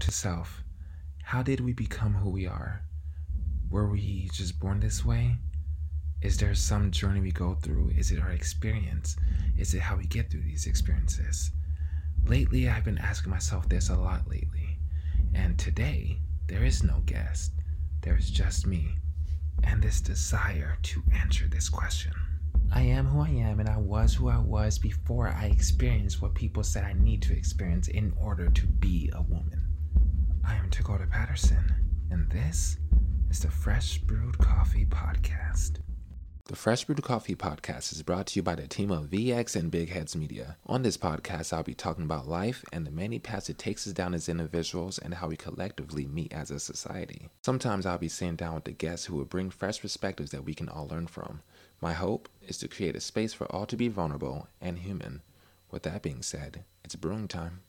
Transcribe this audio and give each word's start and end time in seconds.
To 0.00 0.12
self 0.12 0.62
How 1.24 1.42
did 1.42 1.58
we 1.58 1.72
become 1.72 2.14
who 2.14 2.30
we 2.30 2.46
are? 2.46 2.84
Were 3.68 3.90
we 3.90 4.30
just 4.32 4.60
born 4.60 4.78
this 4.78 5.04
way? 5.04 5.38
Is 6.22 6.36
there 6.38 6.54
some 6.54 6.92
journey 6.92 7.20
we 7.20 7.32
go 7.32 7.54
through? 7.56 7.90
Is 7.90 8.12
it 8.12 8.20
our 8.20 8.30
experience? 8.30 9.16
Is 9.56 9.74
it 9.74 9.80
how 9.80 9.96
we 9.96 10.06
get 10.06 10.30
through 10.30 10.42
these 10.42 10.66
experiences? 10.66 11.50
Lately, 12.24 12.68
I've 12.68 12.84
been 12.84 12.98
asking 12.98 13.30
myself 13.30 13.68
this 13.68 13.88
a 13.88 13.96
lot 13.96 14.28
lately. 14.28 14.78
And 15.34 15.58
today, 15.58 16.20
there 16.46 16.64
is 16.64 16.84
no 16.84 17.02
guest, 17.04 17.52
there's 18.02 18.30
just 18.30 18.66
me 18.66 18.98
and 19.64 19.82
this 19.82 20.00
desire 20.00 20.78
to 20.82 21.02
answer 21.12 21.48
this 21.48 21.68
question. 21.68 22.12
I 22.70 22.82
am 22.82 23.06
who 23.06 23.20
I 23.20 23.30
am, 23.30 23.58
and 23.58 23.68
I 23.68 23.78
was 23.78 24.14
who 24.14 24.28
I 24.28 24.38
was 24.38 24.78
before 24.78 25.28
I 25.28 25.46
experienced 25.46 26.22
what 26.22 26.34
people 26.34 26.62
said 26.62 26.84
I 26.84 26.92
need 26.92 27.22
to 27.22 27.36
experience 27.36 27.88
in 27.88 28.12
order 28.20 28.48
to 28.48 28.66
be 28.66 29.10
a 29.12 29.22
woman. 29.22 29.57
I 30.48 30.54
am 30.54 30.70
Dakota 30.70 31.06
Patterson, 31.06 31.74
and 32.10 32.30
this 32.30 32.78
is 33.30 33.40
the 33.40 33.50
Fresh 33.50 33.98
Brewed 33.98 34.38
Coffee 34.38 34.86
Podcast. 34.86 35.80
The 36.46 36.56
Fresh 36.56 36.86
Brewed 36.86 37.02
Coffee 37.02 37.34
podcast 37.34 37.92
is 37.92 38.02
brought 38.02 38.28
to 38.28 38.38
you 38.38 38.42
by 38.42 38.54
the 38.54 38.66
team 38.66 38.90
of 38.90 39.10
VX 39.10 39.56
and 39.56 39.70
Big 39.70 39.90
Heads 39.90 40.16
Media. 40.16 40.56
On 40.64 40.80
this 40.80 40.96
podcast, 40.96 41.52
I'll 41.52 41.62
be 41.62 41.74
talking 41.74 42.04
about 42.04 42.26
life 42.26 42.64
and 42.72 42.86
the 42.86 42.90
many 42.90 43.18
paths 43.18 43.50
it 43.50 43.58
takes 43.58 43.86
us 43.86 43.92
down 43.92 44.14
as 44.14 44.26
individuals 44.26 44.96
and 44.96 45.12
how 45.12 45.28
we 45.28 45.36
collectively 45.36 46.06
meet 46.06 46.32
as 46.32 46.50
a 46.50 46.58
society. 46.58 47.28
Sometimes 47.42 47.84
I'll 47.84 47.98
be 47.98 48.08
sitting 48.08 48.36
down 48.36 48.54
with 48.54 48.64
the 48.64 48.72
guests 48.72 49.04
who 49.04 49.16
will 49.16 49.26
bring 49.26 49.50
fresh 49.50 49.82
perspectives 49.82 50.30
that 50.30 50.46
we 50.46 50.54
can 50.54 50.70
all 50.70 50.88
learn 50.88 51.08
from. 51.08 51.42
My 51.82 51.92
hope 51.92 52.26
is 52.40 52.56
to 52.58 52.68
create 52.68 52.96
a 52.96 53.00
space 53.00 53.34
for 53.34 53.44
all 53.52 53.66
to 53.66 53.76
be 53.76 53.88
vulnerable 53.88 54.48
and 54.62 54.78
human. 54.78 55.20
With 55.70 55.82
that 55.82 56.00
being 56.00 56.22
said, 56.22 56.64
it's 56.82 56.96
brewing 56.96 57.28
time. 57.28 57.60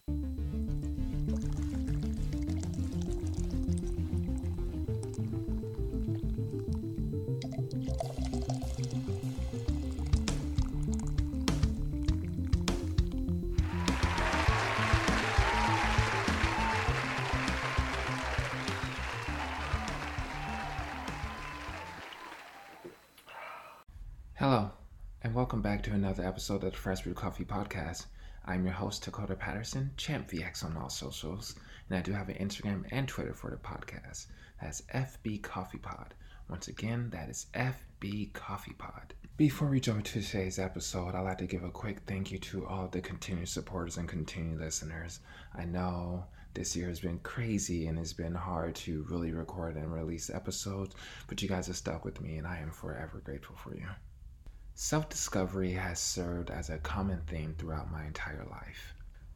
Welcome 25.50 25.62
back 25.64 25.82
to 25.82 25.94
another 25.94 26.24
episode 26.24 26.64
of 26.64 26.74
the 26.74 26.78
Fresh 26.78 27.02
Brew 27.02 27.16
Coffee 27.16 27.44
Podcast. 27.44 28.06
I'm 28.46 28.64
your 28.64 28.74
host, 28.76 29.04
Dakota 29.04 29.36
Patterson, 29.36 29.90
Champ 29.98 30.30
VX 30.30 30.64
on 30.64 30.78
all 30.78 30.92
socials, 30.92 31.56
and 31.90 31.98
I 31.98 32.04
do 32.04 32.12
have 32.12 32.30
an 32.30 32.36
Instagram 32.36 32.86
and 32.92 33.08
Twitter 33.08 33.34
for 33.34 33.50
the 33.50 33.58
podcast. 33.58 34.28
That's 34.62 34.84
FB 34.94 35.42
Coffee 35.42 35.80
Pod. 35.80 36.14
Once 36.52 36.68
again, 36.68 37.10
that 37.10 37.32
is 37.32 37.48
FB 37.56 38.32
Coffee 38.34 38.76
Pod. 38.78 39.16
Before 39.38 39.68
we 39.68 39.80
jump 39.80 39.98
into 39.98 40.22
today's 40.22 40.60
episode, 40.60 41.16
I'd 41.16 41.22
like 41.22 41.40
to 41.40 41.48
give 41.48 41.64
a 41.64 41.72
quick 41.72 42.02
thank 42.06 42.32
you 42.32 42.38
to 42.38 42.68
all 42.68 42.88
the 42.88 43.02
continued 43.02 43.50
supporters 43.50 43.98
and 43.98 44.08
continued 44.08 44.60
listeners. 44.60 45.20
I 45.56 45.66
know 45.66 46.26
this 46.54 46.76
year 46.76 46.90
has 46.90 47.00
been 47.00 47.18
crazy 47.24 47.88
and 47.88 47.98
it's 47.98 48.14
been 48.14 48.36
hard 48.36 48.76
to 48.76 49.04
really 49.10 49.32
record 49.32 49.78
and 49.78 49.92
release 49.92 50.30
episodes, 50.30 50.94
but 51.28 51.42
you 51.42 51.50
guys 51.50 51.66
have 51.66 51.76
stuck 51.76 52.06
with 52.06 52.22
me, 52.22 52.38
and 52.38 52.46
I 52.46 52.60
am 52.60 52.70
forever 52.70 53.20
grateful 53.26 53.56
for 53.56 53.76
you. 53.76 53.88
Self 54.82 55.10
discovery 55.10 55.74
has 55.74 56.00
served 56.00 56.50
as 56.50 56.70
a 56.70 56.78
common 56.78 57.20
theme 57.28 57.54
throughout 57.54 57.92
my 57.92 58.06
entire 58.06 58.46
life. 58.46 58.96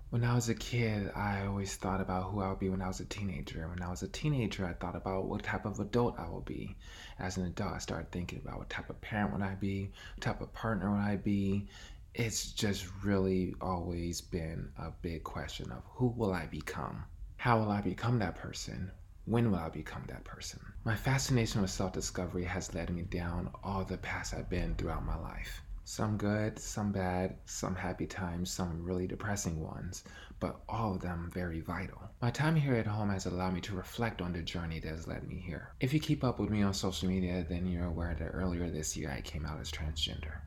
When 0.10 0.24
I 0.24 0.36
was 0.36 0.48
a 0.48 0.56
kid, 0.56 1.12
I 1.14 1.46
always 1.46 1.76
thought 1.76 2.00
about 2.00 2.32
who 2.32 2.40
I 2.40 2.48
would 2.48 2.60
be 2.60 2.70
when 2.70 2.82
I 2.82 2.88
was 2.88 3.02
a 3.02 3.06
teenager. 3.06 3.68
When 3.68 3.82
I 3.82 3.90
was 3.90 4.02
a 4.02 4.08
teenager, 4.08 4.66
I 4.66 4.72
thought 4.72 4.96
about 4.96 5.26
what 5.26 5.44
type 5.44 5.66
of 5.66 5.82
adult 5.82 6.18
I 6.18 6.30
would 6.30 6.46
be. 6.46 6.78
As 7.20 7.36
an 7.36 7.46
adult, 7.46 7.74
I 7.74 7.80
started 7.80 8.10
thinking 8.10 8.40
about 8.40 8.58
what 8.60 8.70
type 8.70 8.90
of 8.90 9.02
parent 9.02 9.34
would 9.34 9.42
I 9.42 9.56
be, 9.56 9.92
what 10.16 10.22
type 10.22 10.40
of 10.40 10.54
partner 10.54 10.92
would 10.92 11.02
I 11.02 11.18
be. 11.18 11.68
It's 12.14 12.54
just 12.54 12.88
really 13.04 13.54
always 13.60 14.22
been 14.22 14.72
a 14.78 14.92
big 14.92 15.26
question 15.26 15.74
of 15.74 15.84
who 15.96 16.08
will 16.08 16.32
I 16.32 16.46
become? 16.46 17.04
How 17.36 17.60
will 17.60 17.70
I 17.70 17.82
become 17.82 18.20
that 18.20 18.38
person? 18.38 18.92
When 19.26 19.52
will 19.52 19.60
I 19.60 19.70
become 19.70 20.04
that 20.08 20.26
person? 20.26 20.60
My 20.84 20.98
fascination 20.98 21.62
with 21.62 21.72
self 21.72 21.94
discovery 21.94 22.44
has 22.44 22.74
led 22.74 22.90
me 22.90 23.04
down 23.04 23.52
all 23.64 23.86
the 23.86 23.98
paths 23.98 24.34
I've 24.34 24.50
been 24.50 24.76
throughout 24.76 25.06
my 25.06 25.16
life. 25.16 25.62
Some 25.86 26.18
good, 26.18 26.60
some 26.60 26.92
bad, 26.92 27.38
some 27.46 27.76
happy 27.76 28.06
times, 28.06 28.52
some 28.52 28.84
really 28.84 29.08
depressing 29.08 29.62
ones, 29.62 30.04
but 30.42 30.62
all 30.68 30.96
of 30.96 31.02
them 31.02 31.32
very 31.34 31.62
vital. 31.62 32.12
My 32.22 32.32
time 32.32 32.58
here 32.58 32.76
at 32.76 32.86
home 32.86 33.12
has 33.12 33.26
allowed 33.26 33.54
me 33.54 33.62
to 33.62 33.76
reflect 33.76 34.22
on 34.22 34.34
the 34.34 34.42
journey 34.42 34.80
that 34.82 34.90
has 34.90 35.08
led 35.08 35.26
me 35.26 35.36
here. 35.36 35.70
If 35.80 35.94
you 35.94 36.02
keep 36.02 36.26
up 36.26 36.38
with 36.38 36.50
me 36.50 36.62
on 36.62 36.74
social 36.74 37.08
media, 37.08 37.46
then 37.48 37.66
you're 37.66 37.86
aware 37.86 38.16
that 38.16 38.32
earlier 38.34 38.70
this 38.70 38.98
year 38.98 39.10
I 39.10 39.22
came 39.22 39.46
out 39.46 39.62
as 39.62 39.72
transgender. 39.72 40.42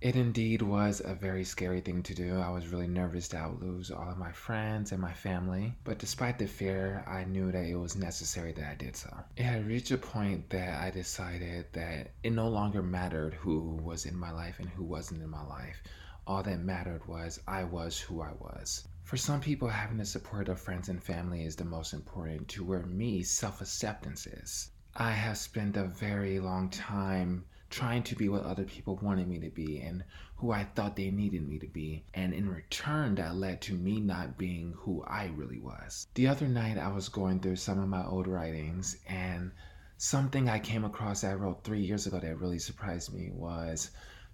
It 0.00 0.16
indeed 0.16 0.62
was 0.62 1.02
a 1.04 1.14
very 1.14 1.44
scary 1.44 1.82
thing 1.82 2.02
to 2.04 2.14
do. 2.14 2.38
I 2.38 2.48
was 2.48 2.68
really 2.68 2.88
nervous 2.88 3.28
that 3.28 3.42
I 3.42 3.46
would 3.46 3.60
lose 3.60 3.90
all 3.90 4.08
of 4.08 4.16
my 4.16 4.32
friends 4.32 4.92
and 4.92 5.02
my 5.02 5.12
family, 5.12 5.76
but 5.84 5.98
despite 5.98 6.38
the 6.38 6.46
fear, 6.46 7.04
I 7.06 7.24
knew 7.24 7.52
that 7.52 7.66
it 7.66 7.74
was 7.74 7.96
necessary 7.96 8.52
that 8.52 8.64
I 8.64 8.74
did 8.76 8.96
so. 8.96 9.14
It 9.36 9.42
had 9.42 9.66
reached 9.66 9.90
a 9.90 9.98
point 9.98 10.48
that 10.48 10.80
I 10.80 10.88
decided 10.88 11.66
that 11.74 12.12
it 12.22 12.32
no 12.32 12.48
longer 12.48 12.82
mattered 12.82 13.34
who 13.34 13.76
was 13.82 14.06
in 14.06 14.16
my 14.16 14.30
life 14.30 14.58
and 14.58 14.70
who 14.70 14.84
wasn't 14.84 15.20
in 15.20 15.28
my 15.28 15.44
life. 15.44 15.82
All 16.26 16.42
that 16.44 16.60
mattered 16.60 17.06
was 17.06 17.38
I 17.46 17.64
was 17.64 18.00
who 18.00 18.22
I 18.22 18.32
was. 18.32 18.88
For 19.02 19.18
some 19.18 19.42
people, 19.42 19.68
having 19.68 19.98
the 19.98 20.06
support 20.06 20.48
of 20.48 20.58
friends 20.58 20.88
and 20.88 21.02
family 21.02 21.44
is 21.44 21.56
the 21.56 21.64
most 21.66 21.92
important 21.92 22.48
to 22.48 22.64
where 22.64 22.86
me, 22.86 23.22
self 23.22 23.60
acceptance 23.60 24.26
is. 24.26 24.70
I 24.96 25.12
have 25.12 25.36
spent 25.36 25.76
a 25.76 25.84
very 25.84 26.40
long 26.40 26.70
time 26.70 27.44
trying 27.70 28.02
to 28.02 28.16
be 28.16 28.28
what 28.28 28.42
other 28.42 28.64
people 28.64 28.98
wanted 29.00 29.28
me 29.28 29.38
to 29.38 29.48
be 29.48 29.80
and 29.80 30.02
who 30.34 30.50
I 30.50 30.64
thought 30.64 30.96
they 30.96 31.10
needed 31.10 31.48
me 31.48 31.58
to 31.60 31.68
be. 31.68 32.04
And 32.14 32.34
in 32.34 32.48
return, 32.48 33.14
that 33.14 33.36
led 33.36 33.60
to 33.62 33.74
me 33.74 34.00
not 34.00 34.36
being 34.36 34.72
who 34.76 35.04
I 35.04 35.26
really 35.36 35.60
was. 35.60 36.08
The 36.14 36.26
other 36.26 36.48
night, 36.48 36.78
I 36.78 36.88
was 36.88 37.08
going 37.08 37.38
through 37.38 37.56
some 37.56 37.78
of 37.78 37.88
my 37.88 38.04
old 38.04 38.26
writings, 38.26 38.96
and 39.06 39.52
something 39.98 40.48
I 40.48 40.58
came 40.58 40.84
across 40.84 41.20
that 41.20 41.30
I 41.30 41.34
wrote 41.34 41.62
three 41.62 41.82
years 41.82 42.06
ago 42.06 42.18
that 42.18 42.38
really 42.40 42.58
surprised 42.58 43.14
me 43.14 43.30
was 43.32 43.90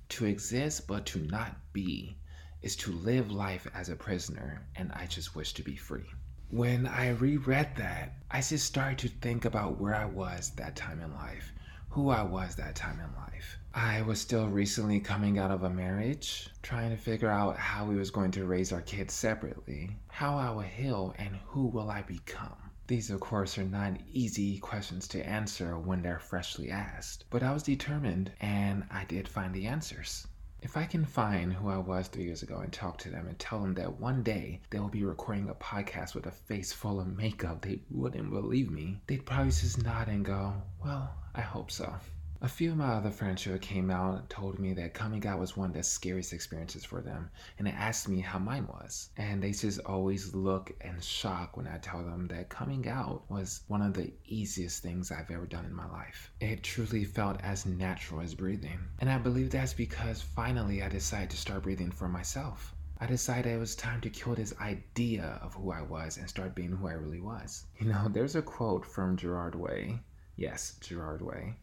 to 0.08 0.24
exist 0.24 0.86
but 0.86 1.04
to 1.06 1.18
not 1.18 1.56
be 1.72 2.16
is 2.62 2.74
to 2.76 2.92
live 2.92 3.30
life 3.30 3.66
as 3.74 3.90
a 3.90 3.96
prisoner, 3.96 4.66
and 4.76 4.90
I 4.92 5.06
just 5.06 5.36
wish 5.36 5.52
to 5.54 5.62
be 5.62 5.76
free. 5.76 6.06
When 6.48 6.86
I 6.86 7.10
reread 7.10 7.76
that, 7.76 8.14
I 8.30 8.40
just 8.40 8.64
started 8.64 8.98
to 9.00 9.08
think 9.08 9.44
about 9.44 9.78
where 9.78 9.94
I 9.94 10.06
was 10.06 10.50
that 10.52 10.76
time 10.76 11.00
in 11.00 11.12
life 11.12 11.52
who 11.96 12.10
I 12.10 12.22
was 12.24 12.56
that 12.56 12.74
time 12.74 13.00
in 13.00 13.08
life. 13.18 13.58
I 13.72 14.02
was 14.02 14.20
still 14.20 14.48
recently 14.48 15.00
coming 15.00 15.38
out 15.38 15.50
of 15.50 15.62
a 15.62 15.70
marriage, 15.70 16.50
trying 16.60 16.90
to 16.90 16.96
figure 16.98 17.30
out 17.30 17.56
how 17.56 17.86
we 17.86 17.96
was 17.96 18.10
going 18.10 18.32
to 18.32 18.44
raise 18.44 18.70
our 18.70 18.82
kids 18.82 19.14
separately, 19.14 19.96
how 20.08 20.36
I 20.36 20.50
will 20.50 20.60
heal, 20.60 21.14
and 21.16 21.36
who 21.46 21.68
will 21.68 21.90
I 21.90 22.02
become. 22.02 22.54
These, 22.86 23.08
of 23.08 23.20
course, 23.20 23.56
are 23.56 23.64
not 23.64 23.96
easy 24.12 24.58
questions 24.58 25.08
to 25.08 25.26
answer 25.26 25.78
when 25.78 26.02
they're 26.02 26.18
freshly 26.18 26.70
asked, 26.70 27.24
but 27.30 27.42
I 27.42 27.54
was 27.54 27.62
determined 27.62 28.30
and 28.42 28.84
I 28.90 29.06
did 29.06 29.26
find 29.26 29.54
the 29.54 29.66
answers. 29.66 30.26
If 30.66 30.76
I 30.76 30.84
can 30.84 31.04
find 31.04 31.52
who 31.52 31.68
I 31.68 31.76
was 31.76 32.08
three 32.08 32.24
years 32.24 32.42
ago 32.42 32.58
and 32.58 32.72
talk 32.72 32.98
to 32.98 33.08
them 33.08 33.28
and 33.28 33.38
tell 33.38 33.60
them 33.60 33.74
that 33.74 34.00
one 34.00 34.24
day 34.24 34.60
they 34.70 34.80
will 34.80 34.88
be 34.88 35.04
recording 35.04 35.48
a 35.48 35.54
podcast 35.54 36.16
with 36.16 36.26
a 36.26 36.32
face 36.32 36.72
full 36.72 36.98
of 36.98 37.06
makeup, 37.06 37.62
they 37.62 37.82
wouldn't 37.88 38.30
believe 38.32 38.72
me. 38.72 39.00
They'd 39.06 39.24
probably 39.24 39.52
just 39.52 39.84
nod 39.84 40.08
and 40.08 40.24
go, 40.24 40.54
Well, 40.84 41.14
I 41.36 41.42
hope 41.42 41.70
so. 41.70 41.94
A 42.42 42.48
few 42.48 42.72
of 42.72 42.76
my 42.76 42.88
other 42.88 43.10
friends 43.10 43.42
who 43.42 43.58
came 43.58 43.90
out 43.90 44.28
told 44.28 44.58
me 44.58 44.74
that 44.74 44.92
coming 44.92 45.26
out 45.26 45.38
was 45.38 45.56
one 45.56 45.70
of 45.70 45.74
the 45.74 45.82
scariest 45.82 46.34
experiences 46.34 46.84
for 46.84 47.00
them, 47.00 47.30
and 47.56 47.66
they 47.66 47.70
asked 47.70 48.10
me 48.10 48.20
how 48.20 48.38
mine 48.38 48.66
was. 48.66 49.08
And 49.16 49.42
they 49.42 49.52
just 49.52 49.80
always 49.86 50.34
look 50.34 50.70
in 50.82 51.00
shock 51.00 51.56
when 51.56 51.66
I 51.66 51.78
tell 51.78 52.02
them 52.02 52.26
that 52.28 52.50
coming 52.50 52.86
out 52.88 53.22
was 53.30 53.62
one 53.68 53.80
of 53.80 53.94
the 53.94 54.12
easiest 54.26 54.82
things 54.82 55.10
I've 55.10 55.30
ever 55.30 55.46
done 55.46 55.64
in 55.64 55.72
my 55.72 55.90
life. 55.90 56.30
It 56.38 56.62
truly 56.62 57.06
felt 57.06 57.40
as 57.40 57.64
natural 57.64 58.20
as 58.20 58.34
breathing. 58.34 58.80
And 58.98 59.08
I 59.08 59.16
believe 59.16 59.48
that's 59.48 59.72
because 59.72 60.20
finally 60.20 60.82
I 60.82 60.90
decided 60.90 61.30
to 61.30 61.38
start 61.38 61.62
breathing 61.62 61.90
for 61.90 62.06
myself. 62.06 62.74
I 62.98 63.06
decided 63.06 63.54
it 63.54 63.58
was 63.58 63.74
time 63.74 64.02
to 64.02 64.10
kill 64.10 64.34
this 64.34 64.54
idea 64.60 65.38
of 65.40 65.54
who 65.54 65.72
I 65.72 65.80
was 65.80 66.18
and 66.18 66.28
start 66.28 66.54
being 66.54 66.72
who 66.72 66.86
I 66.86 66.92
really 66.92 67.20
was. 67.20 67.64
You 67.78 67.88
know, 67.88 68.08
there's 68.10 68.36
a 68.36 68.42
quote 68.42 68.84
from 68.84 69.16
Gerard 69.16 69.54
Way 69.54 70.00
Yes, 70.38 70.76
Gerard 70.82 71.22
Way. 71.22 71.54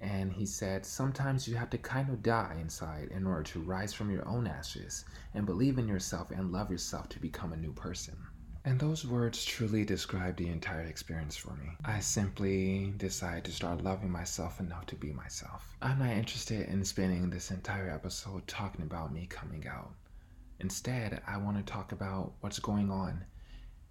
And 0.00 0.32
he 0.32 0.46
said, 0.46 0.86
Sometimes 0.86 1.48
you 1.48 1.56
have 1.56 1.70
to 1.70 1.78
kind 1.78 2.08
of 2.08 2.22
die 2.22 2.56
inside 2.60 3.08
in 3.10 3.26
order 3.26 3.42
to 3.44 3.60
rise 3.60 3.92
from 3.92 4.10
your 4.10 4.26
own 4.28 4.46
ashes 4.46 5.04
and 5.34 5.44
believe 5.44 5.78
in 5.78 5.88
yourself 5.88 6.30
and 6.30 6.52
love 6.52 6.70
yourself 6.70 7.08
to 7.10 7.20
become 7.20 7.52
a 7.52 7.56
new 7.56 7.72
person. 7.72 8.16
And 8.64 8.78
those 8.78 9.06
words 9.06 9.44
truly 9.44 9.84
describe 9.84 10.36
the 10.36 10.48
entire 10.48 10.82
experience 10.82 11.36
for 11.36 11.54
me. 11.54 11.76
I 11.84 12.00
simply 12.00 12.92
decided 12.96 13.44
to 13.44 13.52
start 13.52 13.82
loving 13.82 14.10
myself 14.10 14.60
enough 14.60 14.86
to 14.86 14.96
be 14.96 15.12
myself. 15.12 15.76
I'm 15.82 15.98
not 15.98 16.10
interested 16.10 16.68
in 16.68 16.84
spending 16.84 17.30
this 17.30 17.50
entire 17.50 17.90
episode 17.90 18.46
talking 18.46 18.82
about 18.82 19.12
me 19.12 19.26
coming 19.26 19.66
out. 19.66 19.94
Instead, 20.60 21.22
I 21.26 21.38
want 21.38 21.56
to 21.56 21.72
talk 21.72 21.92
about 21.92 22.34
what's 22.40 22.58
going 22.58 22.90
on 22.90 23.24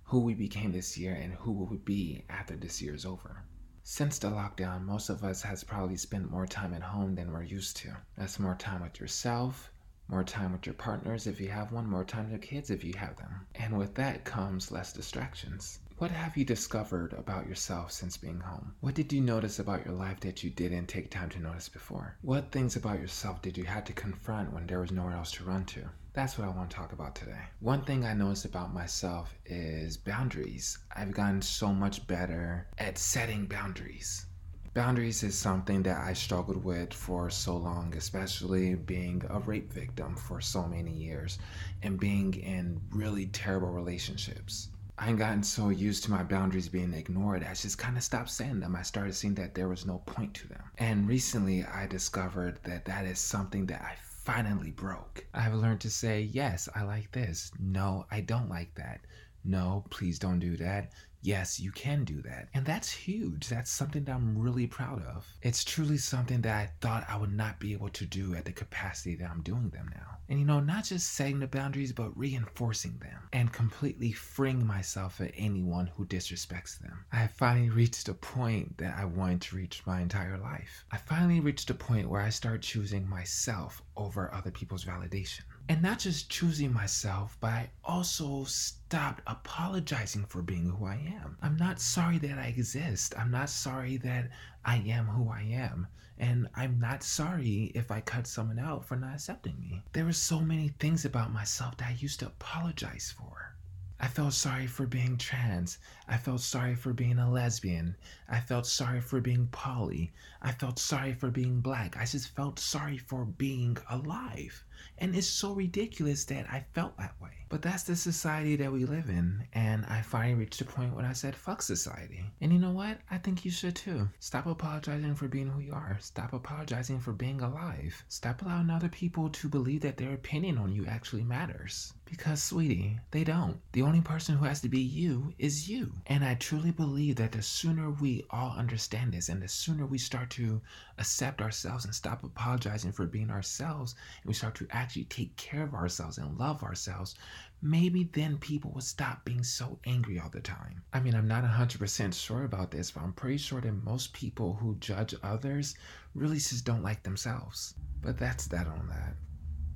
who 0.08 0.22
we 0.22 0.34
became 0.34 0.72
this 0.72 0.98
year 0.98 1.14
and 1.14 1.34
who 1.34 1.52
we 1.52 1.66
would 1.66 1.84
be 1.84 2.24
after 2.30 2.56
this 2.56 2.82
year 2.82 2.96
is 2.96 3.06
over. 3.06 3.44
Since 3.90 4.20
the 4.20 4.30
lockdown, 4.30 4.84
most 4.84 5.08
of 5.08 5.24
us 5.24 5.44
has 5.44 5.64
probably 5.64 5.96
spent 5.96 6.30
more 6.30 6.46
time 6.46 6.74
at 6.74 6.84
home 6.84 7.16
than 7.16 7.32
we're 7.32 7.44
used 7.44 7.78
to. 7.78 7.96
That's 8.18 8.38
more 8.38 8.56
time 8.56 8.82
with 8.82 9.00
yourself, 9.00 9.72
more 10.10 10.26
time 10.26 10.52
with 10.52 10.66
your 10.66 10.76
partners 10.76 11.26
if 11.26 11.40
you 11.40 11.48
have 11.48 11.72
one, 11.72 11.90
more 11.90 12.04
time 12.04 12.24
with 12.24 12.32
your 12.32 12.40
kids 12.40 12.70
if 12.70 12.84
you 12.84 12.94
have 12.98 13.16
them. 13.16 13.48
And 13.56 13.78
with 13.78 13.96
that 13.96 14.26
comes 14.26 14.74
less 14.74 14.92
distractions. 14.92 15.80
What 16.00 16.12
have 16.12 16.36
you 16.36 16.44
discovered 16.44 17.14
about 17.14 17.48
yourself 17.48 17.94
since 17.94 18.18
being 18.18 18.42
home? 18.42 18.76
What 18.82 18.94
did 18.94 19.14
you 19.14 19.22
notice 19.22 19.58
about 19.58 19.86
your 19.86 19.96
life 19.96 20.20
that 20.20 20.44
you 20.44 20.50
didn't 20.50 20.88
take 20.88 21.10
time 21.10 21.30
to 21.30 21.40
notice 21.40 21.70
before? 21.70 22.18
What 22.24 22.52
things 22.52 22.76
about 22.76 23.00
yourself 23.00 23.42
did 23.42 23.58
you 23.58 23.64
have 23.64 23.86
to 23.86 23.94
confront 23.94 24.52
when 24.52 24.68
there 24.68 24.82
was 24.82 24.92
nowhere 24.92 25.16
else 25.16 25.32
to 25.32 25.46
run 25.46 25.64
to? 25.68 25.88
That's 26.18 26.36
what 26.36 26.48
I 26.48 26.50
want 26.50 26.72
to 26.72 26.76
talk 26.76 26.94
about 26.94 27.14
today. 27.14 27.38
One 27.60 27.84
thing 27.84 28.04
I 28.04 28.16
noticed 28.16 28.46
about 28.46 28.74
myself 28.74 29.36
is 29.46 29.98
boundaries. 29.98 30.80
I've 30.96 31.12
gotten 31.12 31.44
so 31.44 31.72
much 31.72 32.08
better 32.08 32.66
at 32.80 32.98
setting 32.98 33.46
boundaries. 33.46 34.26
Boundaries 34.74 35.22
is 35.22 35.38
something 35.38 35.84
that 35.84 36.00
I 36.00 36.14
struggled 36.14 36.64
with 36.64 36.92
for 36.92 37.30
so 37.30 37.56
long, 37.56 37.94
especially 37.96 38.74
being 38.74 39.22
a 39.30 39.38
rape 39.42 39.72
victim 39.72 40.16
for 40.16 40.42
so 40.42 40.66
many 40.66 40.92
years 40.92 41.38
and 41.84 42.00
being 42.00 42.34
in 42.34 42.82
really 42.90 43.28
terrible 43.28 43.70
relationships. 43.70 44.70
I 44.98 45.06
had 45.06 45.20
gotten 45.20 45.44
so 45.44 45.70
used 45.70 46.04
to 46.06 46.12
my 46.12 46.24
boundaries 46.24 46.68
being 46.68 46.94
ignored, 46.94 47.46
I 47.48 47.54
just 47.54 47.78
kind 47.78 47.96
of 47.96 48.02
stopped 48.02 48.32
saying 48.32 48.60
them. 48.62 48.76
I 48.76 48.82
started 48.82 49.14
seeing 49.14 49.36
that 49.36 49.54
there 49.54 49.70
was 49.70 49.86
no 49.86 50.00
point 50.00 50.34
to 50.34 50.48
them. 50.48 50.64
And 50.80 51.08
recently, 51.08 51.64
I 51.64 51.86
discovered 51.86 52.58
that 52.64 52.86
that 52.86 53.06
is 53.06 53.20
something 53.20 53.68
that 53.68 53.84
I 53.84 53.94
finally 54.28 54.72
broke. 54.72 55.26
I've 55.34 55.54
learned 55.54 55.80
to 55.80 55.90
say, 55.90 56.20
yes, 56.20 56.68
I 56.76 56.84
like 56.84 57.14
this. 57.14 57.50
No, 57.62 58.06
I 58.12 58.20
don't 58.20 58.50
like 58.50 58.76
that. 58.76 59.00
No, 59.48 59.86
please 59.90 60.20
don't 60.20 60.40
do 60.40 60.58
that 60.58 60.92
yes, 61.28 61.60
you 61.60 61.72
can 61.72 62.06
do 62.06 62.22
that. 62.22 62.48
And 62.54 62.66
that's 62.66 62.90
huge. 62.90 63.50
That's 63.50 63.70
something 63.70 64.06
that 64.06 64.16
I'm 64.16 64.38
really 64.38 64.66
proud 64.66 65.04
of. 65.06 65.28
It's 65.42 65.64
truly 65.64 65.98
something 65.98 66.42
that 66.42 66.56
I 66.56 66.70
thought 66.80 67.06
I 67.10 67.18
would 67.18 67.34
not 67.34 67.60
be 67.60 67.74
able 67.74 67.90
to 67.90 68.06
do 68.06 68.34
at 68.34 68.46
the 68.46 68.54
capacity 68.54 69.16
that 69.16 69.30
I'm 69.30 69.42
doing 69.42 69.70
them 69.70 69.90
now. 69.94 70.18
And 70.30 70.40
you 70.40 70.46
know, 70.46 70.62
not 70.62 70.86
just 70.86 71.14
setting 71.14 71.40
the 71.40 71.48
boundaries, 71.48 71.92
but 71.92 72.18
reinforcing 72.18 72.98
them 73.00 73.28
and 73.34 73.52
completely 73.52 74.14
freeing 74.14 74.66
myself 74.66 75.20
at 75.20 75.32
anyone 75.36 75.88
who 75.96 76.06
disrespects 76.06 76.80
them. 76.80 77.06
I 77.12 77.18
have 77.18 77.32
finally 77.32 77.70
reached 77.70 78.08
a 78.08 78.14
point 78.14 78.78
that 78.78 78.98
I 78.98 79.06
wanted 79.06 79.42
to 79.42 79.56
reach 79.58 79.82
my 79.86 80.02
entire 80.02 80.38
life. 80.38 80.86
I 80.92 80.98
finally 80.98 81.42
reached 81.42 81.70
a 81.70 81.74
point 81.74 82.10
where 82.10 82.22
I 82.22 82.30
start 82.30 82.62
choosing 82.62 83.08
myself 83.08 83.82
over 83.96 84.34
other 84.34 84.52
people's 84.52 84.86
validation. 84.86 85.42
And 85.70 85.82
not 85.82 86.00
just 86.00 86.30
choosing 86.30 86.72
myself, 86.72 87.38
but 87.42 87.52
I 87.52 87.70
also 87.84 88.46
stopped 88.46 89.22
apologizing 89.28 90.26
for 90.26 90.42
being 90.42 90.70
who 90.70 90.86
I 90.86 90.96
am. 91.22 91.38
I'm 91.42 91.58
not 91.58 91.82
sorry 91.82 92.18
that 92.20 92.38
I 92.40 92.46
exist. 92.46 93.14
I'm 93.18 93.32
not 93.32 93.50
sorry 93.50 93.98
that 93.98 94.30
I 94.64 94.78
am 94.78 95.08
who 95.08 95.30
I 95.30 95.42
am. 95.42 95.88
And 96.18 96.48
I'm 96.56 96.80
not 96.80 97.04
sorry 97.04 97.74
if 97.76 97.92
I 97.92 98.00
cut 98.00 98.28
someone 98.28 98.60
out 98.60 98.86
for 98.86 98.96
not 98.96 99.16
accepting 99.16 99.60
me. 99.60 99.84
There 99.92 100.06
were 100.06 100.14
so 100.14 100.40
many 100.40 100.70
things 100.70 101.04
about 101.04 101.34
myself 101.34 101.76
that 101.78 101.90
I 101.90 101.98
used 102.00 102.22
to 102.22 102.28
apologize 102.28 103.14
for. 103.18 103.56
I 104.00 104.08
felt 104.08 104.34
sorry 104.34 104.68
for 104.68 104.86
being 104.86 105.18
trans. 105.18 105.80
I 106.08 106.18
felt 106.18 106.42
sorry 106.42 106.76
for 106.76 106.94
being 106.94 107.18
a 107.18 107.30
lesbian. 107.30 107.98
I 108.30 108.40
felt 108.40 108.68
sorry 108.68 109.02
for 109.02 109.20
being 109.20 109.48
poly. 109.48 110.14
I 110.42 110.54
felt 110.54 110.80
sorry 110.80 111.14
for 111.14 111.30
being 111.30 111.62
black. 111.62 111.98
I 111.98 112.06
just 112.06 112.30
felt 112.36 112.58
sorry 112.58 113.00
for 113.00 113.26
being 113.26 113.78
alive. 113.90 114.64
And 114.98 115.16
it's 115.16 115.28
so 115.28 115.54
ridiculous 115.54 116.26
that 116.26 116.46
I 116.50 116.66
felt 116.74 116.98
that 116.98 117.20
way. 117.22 117.30
But 117.50 117.62
that's 117.62 117.84
the 117.84 117.96
society 117.96 118.58
that 118.58 118.74
we 118.74 118.84
live 118.84 119.10
in. 119.10 119.48
And 119.54 119.86
I 119.86 120.02
finally 120.02 120.36
reached 120.36 120.60
a 120.60 120.66
point 120.66 120.94
when 120.94 121.06
I 121.06 121.14
said, 121.14 121.36
fuck 121.36 121.62
society. 121.62 122.26
And 122.42 122.52
you 122.52 122.60
know 122.60 122.72
what? 122.72 123.00
I 123.10 123.18
think 123.18 123.46
you 123.46 123.52
should 123.52 123.76
too. 123.76 124.10
Stop 124.20 124.48
apologizing 124.48 125.16
for 125.16 125.30
being 125.30 125.48
who 125.48 125.62
you 125.62 125.74
are. 125.74 125.98
Stop 126.02 126.34
apologizing 126.34 127.00
for 127.00 127.14
being 127.14 127.40
alive. 127.40 128.04
Stop 128.10 128.42
allowing 128.42 128.70
other 128.70 128.90
people 128.90 129.30
to 129.30 129.48
believe 129.48 129.82
that 129.82 129.96
their 129.96 130.14
opinion 130.14 130.58
on 130.58 130.74
you 130.74 130.86
actually 130.86 131.24
matters. 131.24 131.94
Because, 132.04 132.42
sweetie, 132.42 133.00
they 133.12 133.24
don't. 133.24 133.60
The 133.74 133.82
only 133.82 134.02
person 134.02 134.38
who 134.38 134.46
has 134.46 134.62
to 134.62 134.70
be 134.70 134.80
you 134.80 135.34
is 135.38 135.70
you. 135.70 135.94
And 136.06 136.24
I 136.24 136.36
truly 136.36 136.72
believe 136.72 137.18
that 137.18 137.34
the 137.34 137.42
sooner 137.42 137.92
we 137.92 138.26
all 138.30 138.52
understand 138.58 139.14
this 139.14 139.30
and 139.30 139.42
the 139.42 139.48
sooner 139.48 139.86
we 139.86 139.98
start 139.98 140.30
to 140.32 140.62
accept 140.98 141.42
ourselves 141.42 141.86
and 141.86 141.94
stop 141.94 142.24
apologizing 142.24 142.92
for 142.92 143.06
being 143.06 143.30
ourselves 143.30 143.96
and 144.22 144.28
we 144.28 144.34
start 144.34 144.56
to 144.56 144.67
actually 144.72 145.06
take 145.06 145.36
care 145.36 145.64
of 145.64 145.74
ourselves 145.74 146.18
and 146.18 146.38
love 146.38 146.64
ourselves, 146.64 147.16
maybe 147.62 148.10
then 148.14 148.38
people 148.38 148.72
will 148.72 148.82
stop 148.82 149.26
being 149.26 149.44
so 149.44 149.80
angry 149.86 150.20
all 150.20 150.30
the 150.30 150.42
time. 150.42 150.84
I 150.94 151.00
mean, 151.00 151.16
I'm 151.16 151.28
not 151.28 151.44
100% 151.44 152.14
sure 152.14 152.44
about 152.44 152.72
this, 152.72 152.92
but 152.92 153.04
I'm 153.04 153.14
pretty 153.14 153.38
sure 153.38 153.62
that 153.62 153.84
most 153.84 154.14
people 154.14 154.54
who 154.54 154.76
judge 154.80 155.16
others 155.24 155.76
really 156.14 156.38
just 156.38 156.66
don't 156.66 156.84
like 156.84 157.04
themselves. 157.04 157.76
But 158.02 158.18
that's 158.18 158.48
that 158.48 158.68
on 158.68 158.88
that. 158.90 159.16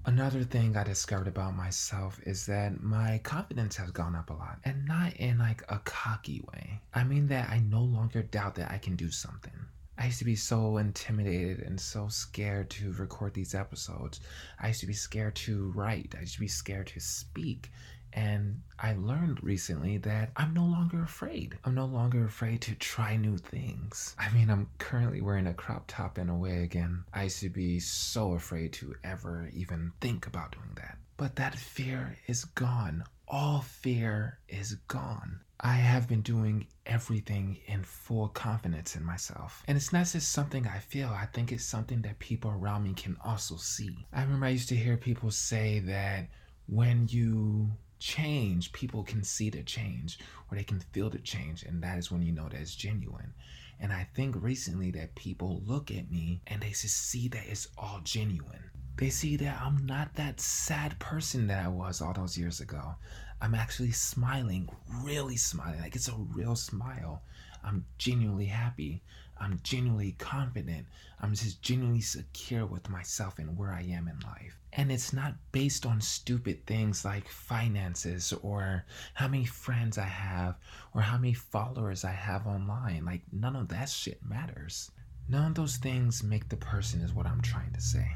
Another 0.05 0.43
thing 0.43 0.75
I 0.75 0.83
discovered 0.83 1.27
about 1.27 1.55
myself 1.55 2.19
is 2.25 2.47
that 2.47 2.81
my 2.81 3.19
confidence 3.23 3.75
has 3.77 3.91
gone 3.91 4.15
up 4.15 4.31
a 4.31 4.33
lot 4.33 4.57
and 4.63 4.83
not 4.85 5.13
in 5.17 5.37
like 5.37 5.63
a 5.69 5.77
cocky 5.79 6.43
way. 6.51 6.81
I 6.93 7.03
mean 7.03 7.27
that 7.27 7.51
I 7.51 7.59
no 7.59 7.83
longer 7.83 8.23
doubt 8.23 8.55
that 8.55 8.71
I 8.71 8.79
can 8.79 8.95
do 8.95 9.11
something. 9.11 9.53
I 10.01 10.05
used 10.05 10.17
to 10.17 10.25
be 10.25 10.35
so 10.35 10.77
intimidated 10.77 11.59
and 11.59 11.79
so 11.79 12.07
scared 12.07 12.71
to 12.71 12.91
record 12.93 13.35
these 13.35 13.53
episodes. 13.53 14.19
I 14.59 14.69
used 14.69 14.79
to 14.79 14.87
be 14.87 14.93
scared 14.93 15.35
to 15.35 15.71
write. 15.75 16.15
I 16.17 16.21
used 16.21 16.33
to 16.33 16.39
be 16.39 16.47
scared 16.47 16.87
to 16.87 16.99
speak. 16.99 17.71
And 18.11 18.63
I 18.79 18.95
learned 18.95 19.43
recently 19.43 19.99
that 19.99 20.31
I'm 20.35 20.55
no 20.55 20.65
longer 20.65 21.03
afraid. 21.03 21.55
I'm 21.65 21.75
no 21.75 21.85
longer 21.85 22.25
afraid 22.25 22.61
to 22.61 22.73
try 22.73 23.15
new 23.15 23.37
things. 23.37 24.15
I 24.17 24.31
mean, 24.31 24.49
I'm 24.49 24.71
currently 24.79 25.21
wearing 25.21 25.45
a 25.45 25.53
crop 25.53 25.83
top 25.85 26.17
and 26.17 26.31
a 26.31 26.33
wig, 26.33 26.63
again. 26.63 27.03
I 27.13 27.25
used 27.25 27.41
to 27.41 27.49
be 27.49 27.79
so 27.79 28.33
afraid 28.33 28.73
to 28.73 28.95
ever 29.03 29.51
even 29.53 29.91
think 30.01 30.25
about 30.25 30.53
doing 30.53 30.71
that. 30.77 30.97
But 31.15 31.35
that 31.35 31.53
fear 31.53 32.17
is 32.25 32.45
gone. 32.45 33.03
All 33.27 33.61
fear 33.61 34.39
is 34.49 34.73
gone. 34.87 35.41
I 35.63 35.73
have 35.73 36.07
been 36.07 36.21
doing 36.21 36.65
everything 36.87 37.59
in 37.67 37.83
full 37.83 38.29
confidence 38.29 38.95
in 38.95 39.05
myself. 39.05 39.63
And 39.67 39.77
it's 39.77 39.93
not 39.93 40.07
just 40.07 40.31
something 40.31 40.65
I 40.65 40.79
feel, 40.79 41.09
I 41.09 41.27
think 41.27 41.51
it's 41.51 41.63
something 41.63 42.01
that 42.01 42.17
people 42.17 42.49
around 42.49 42.83
me 42.83 42.95
can 42.95 43.15
also 43.23 43.57
see. 43.57 44.07
I 44.11 44.23
remember 44.23 44.47
I 44.47 44.49
used 44.49 44.69
to 44.69 44.75
hear 44.75 44.97
people 44.97 45.29
say 45.29 45.79
that 45.81 46.29
when 46.65 47.07
you 47.09 47.69
change, 47.99 48.73
people 48.73 49.03
can 49.03 49.23
see 49.23 49.51
the 49.51 49.61
change 49.61 50.17
or 50.49 50.57
they 50.57 50.63
can 50.63 50.79
feel 50.79 51.11
the 51.11 51.19
change, 51.19 51.61
and 51.61 51.83
that 51.83 51.99
is 51.99 52.11
when 52.11 52.23
you 52.23 52.31
know 52.31 52.49
that 52.49 52.59
it's 52.59 52.73
genuine. 52.73 53.31
And 53.79 53.93
I 53.93 54.07
think 54.15 54.35
recently 54.39 54.89
that 54.91 55.13
people 55.13 55.61
look 55.65 55.91
at 55.91 56.09
me 56.11 56.41
and 56.47 56.61
they 56.61 56.69
just 56.69 57.09
see 57.09 57.27
that 57.29 57.43
it's 57.47 57.67
all 57.77 57.99
genuine. 58.03 58.71
They 58.97 59.09
see 59.09 59.37
that 59.37 59.61
I'm 59.61 59.85
not 59.85 60.15
that 60.15 60.39
sad 60.39 60.97
person 60.99 61.47
that 61.47 61.63
I 61.63 61.67
was 61.67 62.01
all 62.01 62.13
those 62.13 62.37
years 62.37 62.59
ago. 62.59 62.95
I'm 63.41 63.55
actually 63.55 63.91
smiling, 63.91 64.69
really 65.03 65.35
smiling, 65.35 65.81
like 65.81 65.95
it's 65.95 66.07
a 66.07 66.15
real 66.35 66.55
smile. 66.55 67.23
I'm 67.63 67.85
genuinely 67.97 68.45
happy. 68.45 69.01
I'm 69.39 69.59
genuinely 69.63 70.15
confident. 70.19 70.85
I'm 71.19 71.33
just 71.33 71.63
genuinely 71.63 72.01
secure 72.01 72.67
with 72.67 72.89
myself 72.89 73.39
and 73.39 73.57
where 73.57 73.73
I 73.73 73.81
am 73.81 74.07
in 74.07 74.19
life. 74.19 74.59
And 74.73 74.91
it's 74.91 75.13
not 75.13 75.33
based 75.51 75.87
on 75.87 75.99
stupid 75.99 76.65
things 76.67 77.03
like 77.03 77.27
finances 77.27 78.31
or 78.43 78.85
how 79.15 79.27
many 79.27 79.45
friends 79.45 79.97
I 79.97 80.05
have 80.05 80.57
or 80.93 81.01
how 81.01 81.17
many 81.17 81.33
followers 81.33 82.03
I 82.03 82.11
have 82.11 82.45
online. 82.45 83.05
Like, 83.05 83.21
none 83.31 83.55
of 83.55 83.67
that 83.69 83.89
shit 83.89 84.23
matters. 84.23 84.91
None 85.27 85.47
of 85.47 85.55
those 85.55 85.77
things 85.77 86.23
make 86.23 86.47
the 86.49 86.57
person, 86.57 87.01
is 87.01 87.13
what 87.13 87.25
I'm 87.25 87.41
trying 87.41 87.73
to 87.73 87.81
say. 87.81 88.07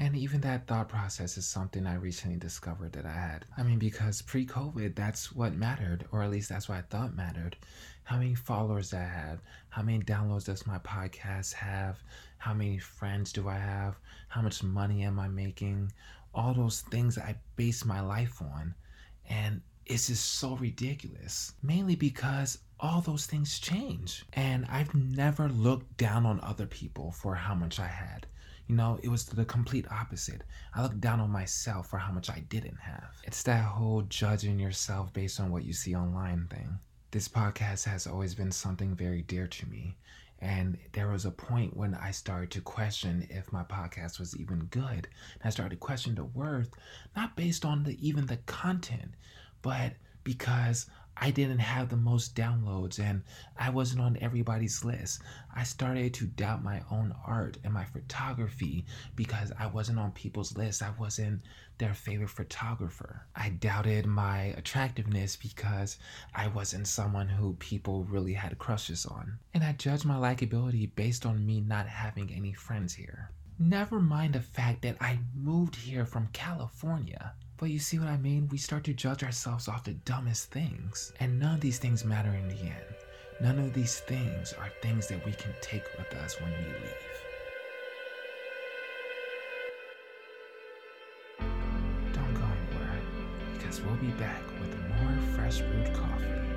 And 0.00 0.16
even 0.16 0.40
that 0.40 0.66
thought 0.66 0.88
process 0.88 1.36
is 1.36 1.46
something 1.46 1.86
I 1.86 1.94
recently 1.94 2.38
discovered 2.38 2.92
that 2.94 3.06
I 3.06 3.12
had. 3.12 3.44
I 3.56 3.62
mean, 3.62 3.78
because 3.78 4.22
pre 4.22 4.44
COVID, 4.44 4.96
that's 4.96 5.30
what 5.30 5.54
mattered, 5.54 6.06
or 6.10 6.24
at 6.24 6.30
least 6.30 6.48
that's 6.48 6.68
what 6.68 6.78
I 6.78 6.82
thought 6.82 7.14
mattered 7.14 7.56
how 8.10 8.18
many 8.18 8.34
followers 8.34 8.92
I 8.92 9.04
have, 9.04 9.38
how 9.68 9.82
many 9.82 10.00
downloads 10.00 10.46
does 10.46 10.66
my 10.66 10.78
podcast 10.78 11.52
have, 11.54 12.02
how 12.38 12.52
many 12.52 12.76
friends 12.76 13.32
do 13.32 13.48
I 13.48 13.54
have, 13.54 14.00
how 14.26 14.42
much 14.42 14.64
money 14.64 15.04
am 15.04 15.20
I 15.20 15.28
making, 15.28 15.92
all 16.34 16.52
those 16.52 16.80
things 16.80 17.18
I 17.18 17.36
base 17.54 17.84
my 17.84 18.00
life 18.00 18.42
on. 18.42 18.74
And 19.28 19.60
it's 19.86 20.08
just 20.08 20.24
so 20.24 20.56
ridiculous. 20.56 21.52
Mainly 21.62 21.94
because 21.94 22.58
all 22.80 23.00
those 23.00 23.26
things 23.26 23.60
change. 23.60 24.24
And 24.32 24.66
I've 24.68 24.92
never 24.92 25.48
looked 25.48 25.96
down 25.96 26.26
on 26.26 26.40
other 26.40 26.66
people 26.66 27.12
for 27.12 27.36
how 27.36 27.54
much 27.54 27.78
I 27.78 27.86
had. 27.86 28.26
You 28.70 28.76
know, 28.76 29.00
it 29.02 29.08
was 29.08 29.24
the 29.24 29.44
complete 29.44 29.90
opposite. 29.90 30.44
I 30.76 30.82
looked 30.82 31.00
down 31.00 31.18
on 31.18 31.28
myself 31.28 31.88
for 31.88 31.98
how 31.98 32.12
much 32.12 32.30
I 32.30 32.44
didn't 32.48 32.76
have. 32.76 33.10
It's 33.24 33.42
that 33.42 33.64
whole 33.64 34.02
judging 34.02 34.60
yourself 34.60 35.12
based 35.12 35.40
on 35.40 35.50
what 35.50 35.64
you 35.64 35.72
see 35.72 35.96
online 35.96 36.46
thing. 36.48 36.78
This 37.10 37.26
podcast 37.26 37.84
has 37.86 38.06
always 38.06 38.32
been 38.32 38.52
something 38.52 38.94
very 38.94 39.22
dear 39.22 39.48
to 39.48 39.66
me. 39.66 39.96
And 40.38 40.78
there 40.92 41.08
was 41.08 41.24
a 41.24 41.32
point 41.32 41.76
when 41.76 41.96
I 41.96 42.12
started 42.12 42.52
to 42.52 42.60
question 42.60 43.26
if 43.28 43.50
my 43.50 43.64
podcast 43.64 44.20
was 44.20 44.36
even 44.36 44.68
good. 44.70 45.08
And 45.34 45.42
I 45.42 45.50
started 45.50 45.70
to 45.70 45.76
question 45.84 46.14
the 46.14 46.26
worth, 46.26 46.70
not 47.16 47.34
based 47.34 47.64
on 47.64 47.82
the 47.82 47.98
even 48.00 48.26
the 48.26 48.36
content, 48.46 49.14
but 49.62 49.94
because 50.22 50.86
I 51.16 51.30
didn't 51.30 51.58
have 51.58 51.88
the 51.88 51.96
most 51.96 52.34
downloads 52.34 52.98
and 52.98 53.22
I 53.58 53.70
wasn't 53.70 54.00
on 54.00 54.16
everybody's 54.20 54.84
list. 54.84 55.20
I 55.54 55.64
started 55.64 56.14
to 56.14 56.26
doubt 56.26 56.64
my 56.64 56.82
own 56.90 57.14
art 57.26 57.58
and 57.62 57.74
my 57.74 57.84
photography 57.84 58.86
because 59.16 59.52
I 59.58 59.66
wasn't 59.66 59.98
on 59.98 60.12
people's 60.12 60.56
list. 60.56 60.82
I 60.82 60.92
wasn't 60.98 61.42
their 61.78 61.94
favorite 61.94 62.30
photographer. 62.30 63.26
I 63.34 63.50
doubted 63.50 64.06
my 64.06 64.54
attractiveness 64.56 65.36
because 65.36 65.98
I 66.34 66.48
wasn't 66.48 66.86
someone 66.86 67.28
who 67.28 67.54
people 67.54 68.04
really 68.04 68.34
had 68.34 68.58
crushes 68.58 69.04
on. 69.06 69.38
And 69.52 69.64
I 69.64 69.72
judged 69.72 70.04
my 70.04 70.16
likability 70.16 70.94
based 70.94 71.26
on 71.26 71.44
me 71.44 71.60
not 71.60 71.86
having 71.86 72.32
any 72.32 72.52
friends 72.52 72.94
here. 72.94 73.30
Never 73.58 74.00
mind 74.00 74.32
the 74.34 74.40
fact 74.40 74.80
that 74.82 74.96
I 75.02 75.18
moved 75.34 75.76
here 75.76 76.06
from 76.06 76.28
California. 76.32 77.34
But 77.60 77.68
you 77.68 77.78
see 77.78 77.98
what 77.98 78.08
I 78.08 78.16
mean? 78.16 78.48
We 78.50 78.56
start 78.56 78.84
to 78.84 78.94
judge 78.94 79.22
ourselves 79.22 79.68
off 79.68 79.84
the 79.84 79.92
dumbest 79.92 80.50
things. 80.50 81.12
And 81.20 81.38
none 81.38 81.56
of 81.56 81.60
these 81.60 81.76
things 81.76 82.06
matter 82.06 82.30
in 82.30 82.48
the 82.48 82.58
end. 82.58 82.94
None 83.42 83.58
of 83.58 83.74
these 83.74 84.00
things 84.00 84.54
are 84.54 84.70
things 84.80 85.08
that 85.08 85.22
we 85.26 85.32
can 85.32 85.52
take 85.60 85.84
with 85.98 86.10
us 86.14 86.40
when 86.40 86.50
we 86.52 86.56
leave. 86.56 86.94
Don't 92.14 92.32
go 92.32 92.40
anywhere, 92.40 93.00
because 93.52 93.82
we'll 93.82 93.94
be 93.96 94.12
back 94.12 94.42
with 94.58 94.74
more 95.02 95.18
fresh 95.34 95.58
brewed 95.58 95.94
coffee. 95.94 96.49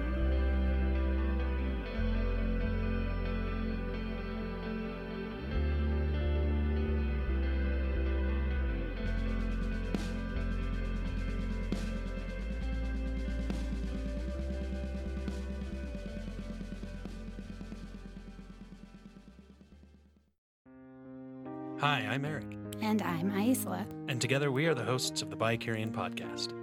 Hi, 21.83 22.07
I'm 22.09 22.23
Eric, 22.23 22.45
And 22.79 23.01
I'm 23.01 23.29
Aisla. 23.33 23.85
and 24.07 24.21
together 24.21 24.53
we 24.53 24.67
are 24.67 24.73
the 24.73 24.85
hosts 24.85 25.21
of 25.21 25.29
the 25.29 25.35
Bicurian 25.35 25.91
podcast. 25.91 26.53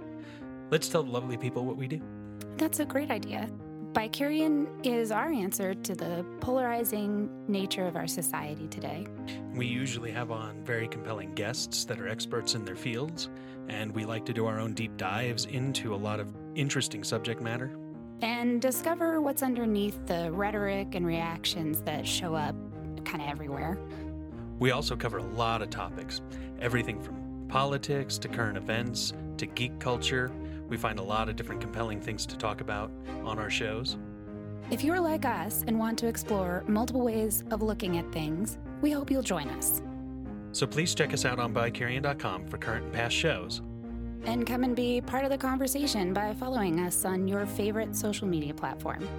Let's 0.71 0.89
tell 0.89 1.03
the 1.03 1.11
lovely 1.11 1.37
people 1.37 1.63
what 1.63 1.77
we 1.77 1.87
do. 1.87 2.01
That's 2.57 2.79
a 2.79 2.85
great 2.85 3.11
idea. 3.11 3.47
Bicurian 3.93 4.65
is 4.83 5.11
our 5.11 5.31
answer 5.31 5.75
to 5.75 5.93
the 5.93 6.25
polarizing 6.39 7.29
nature 7.47 7.85
of 7.85 7.95
our 7.95 8.07
society 8.07 8.67
today. 8.67 9.05
We 9.53 9.67
usually 9.67 10.09
have 10.09 10.31
on 10.31 10.63
very 10.65 10.87
compelling 10.87 11.35
guests 11.35 11.85
that 11.85 11.99
are 11.99 12.07
experts 12.07 12.55
in 12.55 12.65
their 12.65 12.75
fields, 12.75 13.29
and 13.69 13.93
we 13.93 14.05
like 14.05 14.25
to 14.25 14.33
do 14.33 14.47
our 14.47 14.59
own 14.59 14.73
deep 14.73 14.97
dives 14.97 15.45
into 15.45 15.93
a 15.93 15.97
lot 15.97 16.19
of 16.19 16.33
interesting 16.55 17.03
subject 17.03 17.43
matter. 17.43 17.69
And 18.23 18.59
discover 18.59 19.21
what's 19.21 19.43
underneath 19.43 20.03
the 20.07 20.31
rhetoric 20.31 20.95
and 20.95 21.05
reactions 21.05 21.79
that 21.81 22.07
show 22.07 22.33
up 22.33 22.55
kind 23.05 23.21
of 23.21 23.29
everywhere. 23.29 23.77
We 24.61 24.69
also 24.69 24.95
cover 24.95 25.17
a 25.17 25.23
lot 25.23 25.63
of 25.63 25.71
topics 25.71 26.21
everything 26.59 27.01
from 27.01 27.47
politics 27.47 28.19
to 28.19 28.27
current 28.27 28.57
events 28.57 29.11
to 29.37 29.47
geek 29.47 29.79
culture. 29.79 30.31
We 30.69 30.77
find 30.77 30.99
a 30.99 31.03
lot 31.03 31.29
of 31.29 31.35
different 31.35 31.61
compelling 31.61 31.99
things 31.99 32.27
to 32.27 32.37
talk 32.37 32.61
about 32.61 32.91
on 33.25 33.39
our 33.39 33.49
shows. 33.49 33.97
If 34.69 34.83
you're 34.83 34.99
like 34.99 35.25
us 35.25 35.63
and 35.65 35.79
want 35.79 35.97
to 35.97 36.07
explore 36.07 36.63
multiple 36.67 37.01
ways 37.01 37.43
of 37.49 37.63
looking 37.63 37.97
at 37.97 38.11
things, 38.11 38.59
we 38.83 38.91
hope 38.91 39.09
you'll 39.09 39.23
join 39.23 39.49
us. 39.49 39.81
So 40.51 40.67
please 40.67 40.93
check 40.93 41.11
us 41.11 41.25
out 41.25 41.39
on 41.39 41.55
bicurian.com 41.55 42.45
for 42.45 42.59
current 42.59 42.85
and 42.85 42.93
past 42.93 43.15
shows. 43.15 43.63
And 44.25 44.45
come 44.45 44.63
and 44.63 44.75
be 44.75 45.01
part 45.01 45.23
of 45.23 45.31
the 45.31 45.39
conversation 45.39 46.13
by 46.13 46.35
following 46.35 46.79
us 46.81 47.03
on 47.03 47.27
your 47.27 47.47
favorite 47.47 47.95
social 47.95 48.27
media 48.27 48.53
platform. 48.53 49.09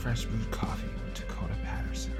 Fresh 0.00 0.24
brewed 0.24 0.50
coffee 0.50 0.88
with 1.04 1.12
Dakota 1.12 1.52
Patterson. 1.62 2.14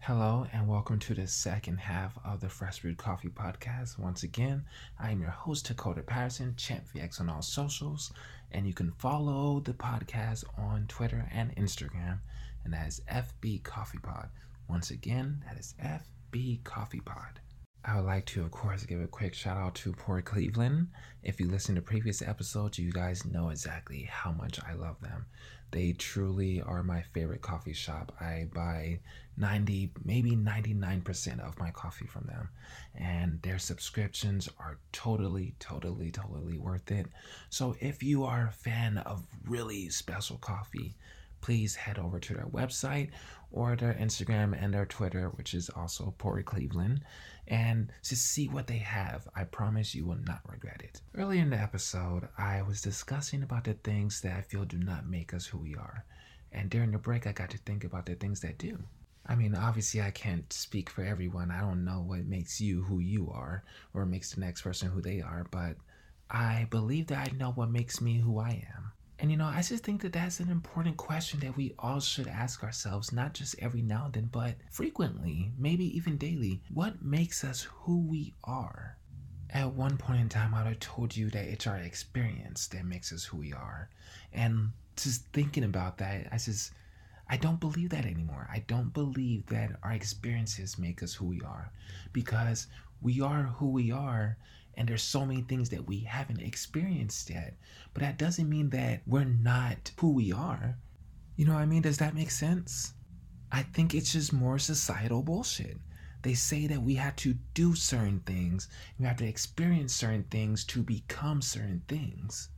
Hello, 0.00 0.44
and 0.52 0.66
welcome 0.66 0.98
to 0.98 1.14
the 1.14 1.28
second 1.28 1.76
half 1.76 2.18
of 2.24 2.40
the 2.40 2.48
Fresh 2.48 2.80
Brewed 2.80 2.98
Coffee 2.98 3.28
Podcast. 3.28 4.00
Once 4.00 4.24
again, 4.24 4.64
I 4.98 5.12
am 5.12 5.20
your 5.20 5.30
host, 5.30 5.68
Dakota 5.68 6.02
Patterson, 6.02 6.56
Champ 6.56 6.86
VX 6.92 7.20
on 7.20 7.28
all 7.28 7.40
socials, 7.42 8.12
and 8.50 8.66
you 8.66 8.74
can 8.74 8.90
follow 8.98 9.60
the 9.60 9.74
podcast 9.74 10.42
on 10.58 10.86
Twitter 10.88 11.24
and 11.32 11.54
Instagram, 11.54 12.18
and 12.64 12.74
that 12.74 12.88
is 12.88 13.00
FB 13.08 13.62
Coffee 13.62 13.98
Pod. 13.98 14.28
Once 14.68 14.90
again, 14.90 15.44
that 15.46 15.56
is 15.56 15.76
FB 15.80 16.64
Coffee 16.64 17.00
Pod. 17.00 17.38
I 17.84 17.96
would 17.96 18.04
like 18.04 18.26
to, 18.26 18.42
of 18.42 18.52
course, 18.52 18.84
give 18.84 19.00
a 19.00 19.08
quick 19.08 19.34
shout 19.34 19.56
out 19.56 19.74
to 19.76 19.92
Pour 19.92 20.22
Cleveland. 20.22 20.88
If 21.24 21.40
you 21.40 21.48
listen 21.48 21.74
to 21.74 21.82
previous 21.82 22.22
episodes, 22.22 22.78
you 22.78 22.92
guys 22.92 23.24
know 23.24 23.48
exactly 23.48 24.08
how 24.08 24.30
much 24.30 24.60
I 24.64 24.74
love 24.74 25.00
them. 25.00 25.26
They 25.72 25.92
truly 25.92 26.60
are 26.62 26.84
my 26.84 27.02
favorite 27.02 27.42
coffee 27.42 27.72
shop. 27.72 28.14
I 28.20 28.48
buy 28.54 29.00
90, 29.36 29.92
maybe 30.04 30.32
99% 30.32 31.40
of 31.40 31.58
my 31.58 31.70
coffee 31.72 32.06
from 32.06 32.26
them. 32.26 32.50
And 32.94 33.42
their 33.42 33.58
subscriptions 33.58 34.48
are 34.60 34.78
totally, 34.92 35.54
totally, 35.58 36.12
totally 36.12 36.58
worth 36.58 36.90
it. 36.92 37.06
So 37.50 37.74
if 37.80 38.02
you 38.02 38.24
are 38.24 38.46
a 38.46 38.52
fan 38.52 38.98
of 38.98 39.26
really 39.44 39.88
special 39.88 40.36
coffee, 40.36 40.94
please 41.42 41.74
head 41.74 41.98
over 41.98 42.18
to 42.18 42.34
their 42.34 42.46
website 42.46 43.10
or 43.50 43.76
their 43.76 43.92
Instagram 43.94 44.56
and 44.58 44.72
their 44.72 44.86
Twitter, 44.86 45.28
which 45.34 45.52
is 45.52 45.68
also 45.68 46.14
Pour 46.16 46.42
Cleveland, 46.42 47.02
and 47.48 47.92
to 48.04 48.16
see 48.16 48.48
what 48.48 48.66
they 48.66 48.78
have. 48.78 49.28
I 49.36 49.44
promise 49.44 49.94
you 49.94 50.06
will 50.06 50.20
not 50.26 50.40
regret 50.48 50.80
it. 50.82 51.02
Earlier 51.14 51.42
in 51.42 51.50
the 51.50 51.58
episode, 51.58 52.28
I 52.38 52.62
was 52.62 52.80
discussing 52.80 53.42
about 53.42 53.64
the 53.64 53.74
things 53.74 54.22
that 54.22 54.36
I 54.36 54.40
feel 54.40 54.64
do 54.64 54.78
not 54.78 55.06
make 55.06 55.34
us 55.34 55.44
who 55.44 55.58
we 55.58 55.74
are. 55.74 56.04
And 56.52 56.70
during 56.70 56.92
the 56.92 56.98
break, 56.98 57.26
I 57.26 57.32
got 57.32 57.50
to 57.50 57.58
think 57.58 57.84
about 57.84 58.06
the 58.06 58.14
things 58.14 58.40
that 58.40 58.58
do. 58.58 58.78
I 59.26 59.34
mean, 59.34 59.54
obviously, 59.54 60.02
I 60.02 60.10
can't 60.10 60.50
speak 60.52 60.90
for 60.90 61.04
everyone. 61.04 61.50
I 61.50 61.60
don't 61.60 61.84
know 61.84 62.02
what 62.04 62.26
makes 62.26 62.60
you 62.60 62.82
who 62.82 62.98
you 62.98 63.30
are 63.30 63.64
or 63.94 64.04
makes 64.04 64.32
the 64.32 64.40
next 64.40 64.62
person 64.62 64.90
who 64.90 65.00
they 65.00 65.20
are, 65.20 65.46
but 65.50 65.76
I 66.30 66.66
believe 66.70 67.08
that 67.08 67.28
I 67.28 67.36
know 67.36 67.52
what 67.52 67.70
makes 67.70 68.00
me 68.00 68.18
who 68.18 68.38
I 68.38 68.66
am. 68.76 68.92
And 69.22 69.30
you 69.30 69.36
know, 69.36 69.46
I 69.46 69.62
just 69.62 69.84
think 69.84 70.02
that 70.02 70.12
that's 70.12 70.40
an 70.40 70.50
important 70.50 70.96
question 70.96 71.38
that 71.40 71.56
we 71.56 71.74
all 71.78 72.00
should 72.00 72.26
ask 72.26 72.64
ourselves, 72.64 73.12
not 73.12 73.34
just 73.34 73.54
every 73.60 73.80
now 73.80 74.06
and 74.06 74.14
then, 74.14 74.28
but 74.32 74.56
frequently, 74.68 75.52
maybe 75.56 75.96
even 75.96 76.16
daily. 76.16 76.60
What 76.74 77.02
makes 77.02 77.44
us 77.44 77.62
who 77.62 78.00
we 78.00 78.34
are? 78.42 78.96
At 79.50 79.74
one 79.74 79.96
point 79.96 80.20
in 80.20 80.28
time, 80.28 80.54
I 80.54 80.64
would 80.64 80.70
have 80.70 80.80
told 80.80 81.16
you 81.16 81.30
that 81.30 81.44
it's 81.44 81.68
our 81.68 81.76
experience 81.76 82.66
that 82.68 82.84
makes 82.84 83.12
us 83.12 83.24
who 83.24 83.36
we 83.36 83.52
are. 83.52 83.90
And 84.32 84.70
just 84.96 85.24
thinking 85.32 85.62
about 85.62 85.98
that, 85.98 86.26
I 86.32 86.38
just, 86.38 86.72
I 87.32 87.38
don't 87.38 87.60
believe 87.60 87.88
that 87.88 88.04
anymore. 88.04 88.46
I 88.52 88.58
don't 88.66 88.92
believe 88.92 89.46
that 89.46 89.78
our 89.82 89.92
experiences 89.92 90.78
make 90.78 91.02
us 91.02 91.14
who 91.14 91.24
we 91.24 91.40
are 91.40 91.72
because 92.12 92.66
we 93.00 93.22
are 93.22 93.44
who 93.44 93.70
we 93.70 93.90
are 93.90 94.36
and 94.74 94.86
there's 94.86 95.02
so 95.02 95.24
many 95.24 95.40
things 95.40 95.70
that 95.70 95.86
we 95.86 96.00
haven't 96.00 96.42
experienced 96.42 97.30
yet. 97.30 97.56
But 97.94 98.02
that 98.02 98.18
doesn't 98.18 98.50
mean 98.50 98.68
that 98.70 99.00
we're 99.06 99.24
not 99.24 99.92
who 99.96 100.10
we 100.10 100.30
are. 100.30 100.76
You 101.34 101.46
know 101.46 101.54
what 101.54 101.62
I 101.62 101.64
mean? 101.64 101.80
Does 101.80 101.96
that 101.98 102.14
make 102.14 102.30
sense? 102.30 102.92
I 103.50 103.62
think 103.62 103.94
it's 103.94 104.12
just 104.12 104.34
more 104.34 104.58
societal 104.58 105.22
bullshit. 105.22 105.78
They 106.20 106.34
say 106.34 106.66
that 106.66 106.82
we 106.82 106.96
have 106.96 107.16
to 107.16 107.36
do 107.54 107.74
certain 107.74 108.20
things, 108.26 108.68
we 108.98 109.06
have 109.06 109.16
to 109.16 109.26
experience 109.26 109.94
certain 109.94 110.24
things 110.24 110.64
to 110.64 110.82
become 110.82 111.40
certain 111.40 111.80
things. 111.88 112.50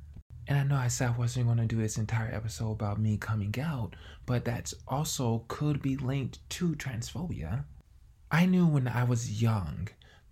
And 0.46 0.58
I 0.58 0.62
know 0.62 0.76
I 0.76 0.88
said 0.88 1.08
I 1.08 1.18
wasn't 1.18 1.46
going 1.46 1.58
to 1.58 1.66
do 1.66 1.80
this 1.80 1.96
entire 1.96 2.32
episode 2.32 2.72
about 2.72 3.00
me 3.00 3.16
coming 3.16 3.54
out, 3.58 3.96
but 4.26 4.44
that's 4.44 4.74
also 4.86 5.44
could 5.48 5.80
be 5.80 5.96
linked 5.96 6.38
to 6.50 6.74
transphobia. 6.74 7.64
I 8.30 8.46
knew 8.46 8.66
when 8.66 8.88
I 8.88 9.04
was 9.04 9.40
young 9.40 9.88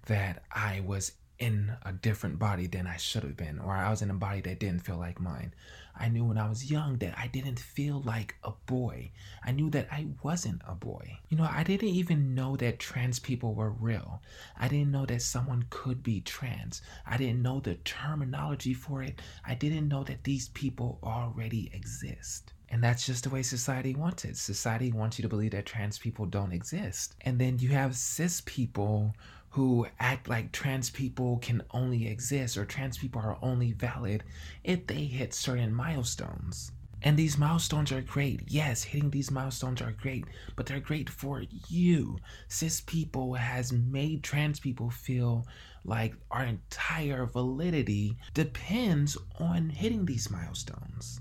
that 0.06 0.42
I 0.52 0.80
was 0.80 1.12
in 1.42 1.72
a 1.84 1.92
different 1.92 2.38
body 2.38 2.68
than 2.68 2.86
I 2.86 2.96
should 2.96 3.24
have 3.24 3.36
been, 3.36 3.58
or 3.58 3.72
I 3.72 3.90
was 3.90 4.00
in 4.00 4.10
a 4.10 4.14
body 4.14 4.40
that 4.42 4.60
didn't 4.60 4.84
feel 4.84 4.96
like 4.96 5.20
mine. 5.20 5.52
I 5.96 6.08
knew 6.08 6.24
when 6.24 6.38
I 6.38 6.48
was 6.48 6.70
young 6.70 6.98
that 6.98 7.18
I 7.18 7.26
didn't 7.26 7.58
feel 7.58 8.00
like 8.00 8.36
a 8.44 8.52
boy. 8.66 9.10
I 9.44 9.50
knew 9.50 9.68
that 9.70 9.88
I 9.90 10.06
wasn't 10.22 10.62
a 10.68 10.76
boy. 10.76 11.18
You 11.30 11.36
know, 11.36 11.48
I 11.50 11.64
didn't 11.64 11.88
even 11.88 12.36
know 12.36 12.54
that 12.58 12.78
trans 12.78 13.18
people 13.18 13.54
were 13.54 13.70
real. 13.70 14.22
I 14.56 14.68
didn't 14.68 14.92
know 14.92 15.04
that 15.06 15.20
someone 15.20 15.64
could 15.68 16.04
be 16.04 16.20
trans. 16.20 16.80
I 17.08 17.16
didn't 17.16 17.42
know 17.42 17.58
the 17.58 17.74
terminology 17.74 18.72
for 18.72 19.02
it. 19.02 19.20
I 19.44 19.56
didn't 19.56 19.88
know 19.88 20.04
that 20.04 20.22
these 20.22 20.48
people 20.50 21.00
already 21.02 21.72
exist. 21.74 22.52
And 22.68 22.82
that's 22.84 23.04
just 23.04 23.24
the 23.24 23.30
way 23.30 23.42
society 23.42 23.96
wants 23.96 24.24
it. 24.24 24.36
Society 24.36 24.92
wants 24.92 25.18
you 25.18 25.22
to 25.22 25.28
believe 25.28 25.50
that 25.50 25.66
trans 25.66 25.98
people 25.98 26.24
don't 26.24 26.52
exist. 26.52 27.16
And 27.22 27.38
then 27.38 27.58
you 27.58 27.70
have 27.70 27.96
cis 27.96 28.42
people 28.46 29.12
who 29.52 29.86
act 30.00 30.28
like 30.28 30.50
trans 30.50 30.88
people 30.88 31.38
can 31.38 31.62
only 31.72 32.06
exist 32.08 32.56
or 32.56 32.64
trans 32.64 32.96
people 32.96 33.20
are 33.20 33.36
only 33.42 33.72
valid 33.72 34.24
if 34.64 34.86
they 34.86 35.04
hit 35.04 35.34
certain 35.34 35.74
milestones. 35.74 36.72
And 37.02 37.18
these 37.18 37.36
milestones 37.36 37.92
are 37.92 38.00
great. 38.00 38.42
Yes, 38.46 38.82
hitting 38.82 39.10
these 39.10 39.30
milestones 39.30 39.82
are 39.82 39.92
great, 39.92 40.24
but 40.56 40.64
they're 40.64 40.80
great 40.80 41.10
for 41.10 41.42
you. 41.68 42.16
Cis 42.48 42.80
people 42.80 43.34
has 43.34 43.72
made 43.72 44.22
trans 44.22 44.58
people 44.58 44.88
feel 44.88 45.46
like 45.84 46.14
our 46.30 46.44
entire 46.44 47.26
validity 47.26 48.16
depends 48.32 49.18
on 49.38 49.68
hitting 49.68 50.06
these 50.06 50.30
milestones. 50.30 51.20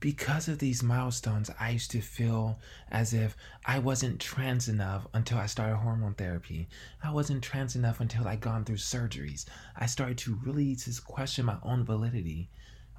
Because 0.00 0.46
of 0.46 0.58
these 0.60 0.82
milestones, 0.82 1.50
I 1.58 1.70
used 1.70 1.90
to 1.90 2.00
feel 2.00 2.60
as 2.90 3.12
if 3.12 3.36
I 3.64 3.80
wasn't 3.80 4.20
trans 4.20 4.68
enough 4.68 5.08
until 5.12 5.38
I 5.38 5.46
started 5.46 5.76
hormone 5.76 6.14
therapy. 6.14 6.68
I 7.02 7.10
wasn't 7.10 7.42
trans 7.42 7.74
enough 7.74 7.98
until 7.98 8.28
I'd 8.28 8.40
gone 8.40 8.64
through 8.64 8.76
surgeries. 8.76 9.46
I 9.76 9.86
started 9.86 10.18
to 10.18 10.38
really 10.44 10.76
just 10.76 11.04
question 11.04 11.46
my 11.46 11.56
own 11.64 11.84
validity 11.84 12.48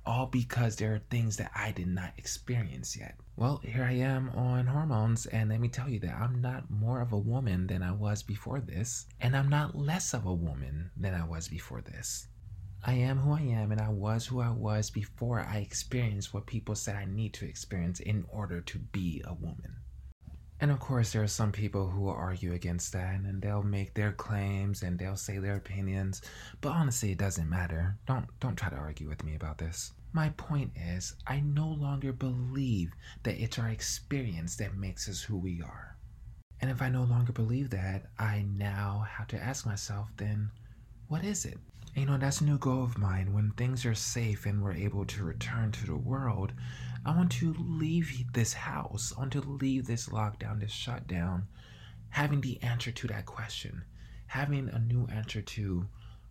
all 0.06 0.26
because 0.26 0.76
there 0.76 0.96
are 0.96 1.02
things 1.10 1.38
that 1.38 1.52
I 1.56 1.72
did 1.72 1.88
not 1.88 2.14
experience 2.18 2.98
yet. 2.98 3.16
Well, 3.36 3.62
here 3.64 3.84
I 3.84 3.94
am 3.94 4.30
on 4.32 4.66
hormones, 4.66 5.26
and 5.28 5.50
let 5.50 5.60
me 5.60 5.70
tell 5.70 5.88
you 5.88 6.00
that 6.00 6.16
I'm 6.16 6.42
not 6.42 6.70
more 6.70 7.00
of 7.00 7.14
a 7.14 7.18
woman 7.18 7.68
than 7.68 7.84
I 7.84 7.92
was 7.92 8.24
before 8.24 8.60
this, 8.60 9.06
and 9.22 9.38
I'm 9.38 9.50
not 9.50 9.78
less 9.78 10.14
of 10.14 10.26
a 10.26 10.34
woman 10.34 10.92
than 10.98 11.14
I 11.14 11.24
was 11.24 11.48
before 11.48 11.82
this. 11.82 12.28
I 12.84 12.94
am 12.94 13.18
who 13.18 13.34
I 13.34 13.42
am, 13.42 13.72
and 13.72 13.82
I 13.82 13.90
was 13.90 14.26
who 14.26 14.40
I 14.40 14.52
was 14.52 14.90
before 14.90 15.42
I 15.42 15.58
experienced 15.58 16.34
what 16.34 16.46
people 16.46 16.76
said 16.76 16.96
I 16.96 17.06
need 17.06 17.34
to 17.34 17.46
experience 17.46 18.00
in 18.00 18.26
order 18.30 18.62
to 18.62 18.80
be 18.80 19.22
a 19.26 19.34
woman. 19.34 19.76
And 20.62 20.72
of 20.72 20.80
course, 20.80 21.12
there 21.12 21.24
are 21.24 21.28
some 21.28 21.52
people 21.52 21.90
who 21.90 22.02
will 22.02 22.12
argue 22.12 22.54
against 22.54 22.92
that 22.94 23.16
and 23.16 23.42
they'll 23.42 23.64
make 23.64 23.94
their 23.94 24.12
claims 24.12 24.82
and 24.84 25.00
they'll 25.00 25.16
say 25.16 25.38
their 25.38 25.56
opinions, 25.56 26.22
but 26.60 26.72
honestly, 26.72 27.12
it 27.12 27.18
doesn't 27.18 27.50
matter. 27.50 27.98
Don't 28.06 28.28
don't 28.40 28.58
try 28.58 28.70
to 28.70 28.76
argue 28.76 29.08
with 29.08 29.24
me 29.24 29.36
about 29.36 29.58
this. 29.58 29.94
My 30.12 30.30
point 30.32 30.72
is, 30.76 31.16
I 31.28 31.40
no 31.42 31.68
longer 31.68 32.12
believe 32.12 32.92
that 33.24 33.42
it's 33.42 33.60
our 33.60 33.70
experience 33.70 34.56
that 34.58 34.76
makes 34.76 35.08
us 35.08 35.22
who 35.22 35.38
we 35.38 35.62
are. 35.62 35.98
And 36.62 36.70
if 36.70 36.82
I 36.82 36.90
no 36.90 37.04
longer 37.04 37.32
believe 37.32 37.70
that, 37.70 38.08
I 38.18 38.42
now 38.42 39.06
have 39.08 39.28
to 39.28 39.42
ask 39.42 39.66
myself 39.66 40.10
then, 40.18 40.52
what 41.08 41.24
is 41.24 41.46
it? 41.46 41.58
You 42.00 42.06
know, 42.06 42.18
that's 42.18 42.40
a 42.40 42.46
new 42.46 42.58
goal 42.58 42.82
of 42.82 42.98
mine. 42.98 43.34
When 43.34 43.52
things 43.52 43.86
are 43.86 43.94
safe 43.94 44.46
and 44.46 44.64
we're 44.64 44.72
able 44.72 45.04
to 45.04 45.26
return 45.26 45.74
to 45.74 45.86
the 45.86 45.98
world, 45.98 46.54
I 47.06 47.14
want 47.14 47.30
to 47.34 47.54
leave 47.60 48.32
this 48.32 48.54
house. 48.54 49.12
I 49.18 49.20
want 49.20 49.34
to 49.34 49.42
leave 49.42 49.86
this 49.86 50.08
lockdown, 50.08 50.62
this 50.62 50.72
shutdown, 50.72 51.48
having 52.08 52.40
the 52.40 52.64
answer 52.64 52.90
to 52.90 53.08
that 53.08 53.26
question, 53.26 53.84
having 54.28 54.70
a 54.70 54.80
new 54.80 55.08
answer 55.08 55.42
to 55.42 55.90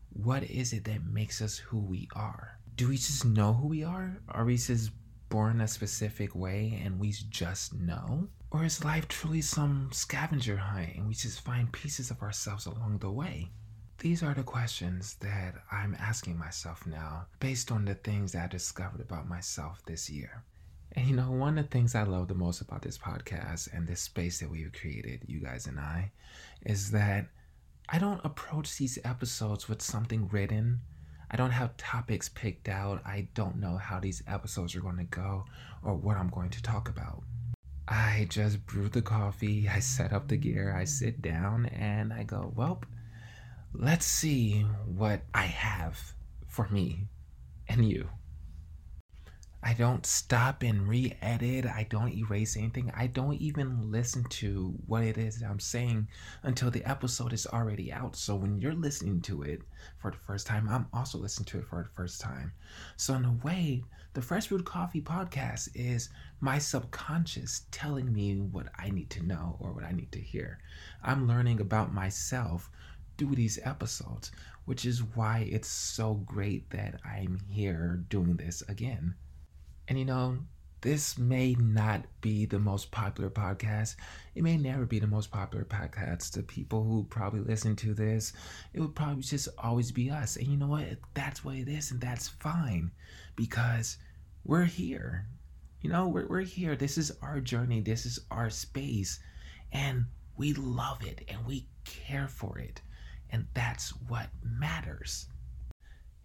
what 0.09 0.43
is 0.45 0.73
it 0.73 0.85
that 0.85 1.05
makes 1.05 1.43
us 1.43 1.59
who 1.59 1.81
we 1.81 2.09
are? 2.17 2.59
Do 2.77 2.89
we 2.89 2.97
just 2.97 3.27
know 3.27 3.53
who 3.53 3.67
we 3.67 3.85
are? 3.85 4.23
Are 4.31 4.47
we 4.47 4.57
just 4.57 4.91
born 5.29 5.61
a 5.61 5.69
specific 5.69 6.35
way 6.35 6.81
and 6.83 6.99
we 6.99 7.13
just 7.29 7.75
know? 7.75 8.29
Or 8.51 8.65
is 8.65 8.87
life 8.87 9.07
truly 9.09 9.43
some 9.43 9.91
scavenger 9.93 10.57
hunt 10.57 10.95
and 10.97 11.07
we 11.07 11.13
just 11.13 11.43
find 11.43 11.71
pieces 11.71 12.11
of 12.11 12.23
ourselves 12.23 12.65
along 12.65 13.01
the 13.01 13.11
way? 13.11 13.51
These 14.01 14.23
are 14.23 14.33
the 14.33 14.45
questions 14.45 15.17
that 15.23 15.57
I'm 15.73 15.97
asking 15.99 16.39
myself 16.39 16.87
now 16.87 17.27
based 17.41 17.73
on 17.73 17.85
the 17.85 17.97
things 17.97 18.31
that 18.31 18.45
I 18.45 18.47
discovered 18.47 19.01
about 19.01 19.29
myself 19.29 19.83
this 19.87 20.09
year. 20.09 20.45
And 20.93 21.09
you 21.09 21.17
know, 21.17 21.33
one 21.33 21.59
of 21.59 21.65
the 21.65 21.71
things 21.71 21.97
I 21.97 22.05
love 22.05 22.29
the 22.29 22.35
most 22.35 22.61
about 22.61 22.83
this 22.83 22.97
podcast 22.97 23.75
and 23.75 23.89
this 23.89 24.01
space 24.01 24.39
that 24.39 24.51
we've 24.51 24.73
created, 24.73 25.23
you 25.27 25.41
guys 25.41 25.67
and 25.67 25.81
I, 25.81 26.13
is 26.65 26.93
that 26.93 27.27
I 27.89 27.99
don't 27.99 28.25
approach 28.25 28.79
these 28.79 29.01
episodes 29.05 29.69
with 29.69 29.83
something 29.83 30.29
written. 30.29 30.79
I 31.29 31.37
don't 31.37 31.51
have 31.51 31.77
topics 31.77 32.29
picked 32.29 32.69
out. 32.69 33.03
I 33.05 33.27
don't 33.35 33.57
know 33.57 33.79
how 33.79 33.99
these 33.99 34.23
episodes 34.29 34.77
are 34.77 34.81
going 34.81 34.99
to 34.99 35.05
go 35.05 35.45
or 35.83 35.97
what 35.97 36.17
I'm 36.17 36.31
going 36.31 36.51
to 36.51 36.63
talk 36.63 36.89
about. 36.89 37.25
I 37.89 38.29
just 38.31 38.65
brew 38.65 38.89
the 38.89 39.03
coffee, 39.03 39.69
I 39.73 39.81
set 39.81 40.13
up 40.13 40.29
the 40.29 40.37
gear, 40.37 40.77
I 40.79 40.85
sit 40.85 41.21
down, 41.21 41.67
and 41.67 42.13
I 42.13 42.23
go, 42.23 42.53
well, 42.55 42.81
let's 43.75 44.07
see 44.07 44.63
what 44.87 45.23
I 45.35 45.45
have 45.45 46.15
for 46.47 46.69
me 46.69 47.09
and 47.69 47.89
you. 47.89 48.09
I 49.61 49.75
don't 49.75 50.07
stop 50.07 50.63
and 50.63 50.89
re 50.89 51.17
edit. 51.21 51.67
I 51.67 51.87
don't 51.91 52.15
erase 52.15 52.57
anything. 52.57 52.93
I 52.97 53.09
don't 53.09 53.35
even 53.35 53.91
listen 53.91 54.23
to 54.25 54.75
what 54.87 55.03
it 55.03 55.19
is 55.19 55.43
I'm 55.43 55.59
saying 55.59 56.09
until 56.45 56.71
the 56.71 56.85
episode 56.85 57.33
is 57.33 57.47
already 57.47 57.93
out. 57.93 58.15
So 58.15 58.37
when 58.37 58.61
you're 58.61 58.73
listening 58.73 59.21
to 59.23 59.43
it 59.43 59.63
for 59.99 60.13
the 60.13 60.17
first 60.17 60.47
time, 60.47 60.69
I'm 60.69 60.87
also 60.93 61.19
listening 61.19 61.47
to 61.47 61.59
it 61.59 61.67
for 61.67 61.83
the 61.83 61.97
first 61.97 62.21
time. 62.21 62.53
So, 62.97 63.15
in 63.15 63.25
a 63.25 63.33
way, 63.45 63.83
the 64.15 64.23
Fresh 64.23 64.47
Brewed 64.47 64.65
Coffee 64.65 65.03
podcast 65.03 65.69
is 65.75 66.09
my 66.41 66.59
subconscious 66.59 67.67
telling 67.73 68.13
me 68.13 68.39
what 68.39 68.67
I 68.79 68.91
need 68.91 69.11
to 69.11 69.27
know 69.27 69.57
or 69.61 69.73
what 69.73 69.85
I 69.85 69.93
need 69.93 70.13
to 70.13 70.21
hear. 70.21 70.61
I'm 71.03 71.27
learning 71.27 71.61
about 71.61 71.93
myself 71.93 72.71
through 73.19 73.35
these 73.35 73.59
episodes, 73.65 74.31
which 74.65 74.87
is 74.87 75.03
why 75.03 75.49
it's 75.51 75.69
so 75.69 76.15
great 76.15 76.71
that 76.71 77.01
I'm 77.05 77.41
here 77.49 78.05
doing 78.09 78.37
this 78.37 78.63
again. 78.69 79.15
And 79.89 79.99
you 79.99 80.05
know, 80.05 80.39
this 80.81 81.19
may 81.19 81.55
not 81.55 82.05
be 82.21 82.47
the 82.47 82.61
most 82.61 82.93
popular 82.93 83.31
podcast. 83.31 83.97
It 84.37 84.45
may 84.45 84.57
never 84.57 84.87
be 84.87 85.01
the 85.01 85.09
most 85.09 85.33
popular 85.33 85.65
podcast. 85.65 86.33
The 86.33 86.43
people 86.45 86.85
who 86.85 87.05
probably 87.11 87.41
listen 87.41 87.75
to 87.77 87.95
this, 87.95 88.33
it 88.73 88.81
would 88.81 88.95
probably 88.95 89.23
just 89.23 89.49
always 89.59 89.91
be 89.91 90.09
us. 90.09 90.37
And 90.37 90.47
you 90.47 90.57
know 90.57 90.69
what? 90.69 90.85
That's 91.15 91.45
what 91.45 91.57
it 91.57 91.69
is, 91.69 91.91
and 91.91 92.01
that's 92.01 92.29
fine 92.29 92.93
because 93.35 93.99
we're 94.45 94.65
here. 94.65 95.27
You 95.81 95.91
know, 95.91 96.07
we're, 96.07 96.27
we're 96.27 96.41
here. 96.43 96.77
This 96.77 96.97
is 96.97 97.13
our 97.23 97.41
journey, 97.41 97.81
this 97.81 98.07
is 98.07 98.21
our 98.31 98.51
space, 98.51 99.19
and 99.73 100.07
we 100.37 100.53
love 100.55 101.05
it 101.05 101.25
and 101.29 101.45
we 101.45 101.67
care 101.85 102.29
for 102.29 102.59
it. 102.59 102.81
And 103.31 103.47
that's 103.55 103.91
what 104.09 104.29
matters. 104.43 105.27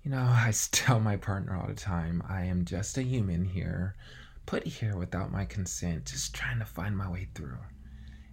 You 0.04 0.12
know, 0.12 0.18
I 0.30 0.54
tell 0.72 1.00
my 1.00 1.18
partner 1.18 1.56
all 1.56 1.68
the 1.68 1.74
time 1.74 2.24
I 2.28 2.46
am 2.46 2.66
just 2.66 2.98
a 2.98 3.04
human 3.04 3.46
here, 3.46 3.96
put 4.46 4.66
here 4.66 4.98
without 4.98 5.32
my 5.32 5.46
consent, 5.46 6.06
just 6.06 6.34
trying 6.34 6.60
to 6.60 6.66
find 6.66 6.98
my 6.98 7.10
way 7.10 7.28
through. 7.34 7.60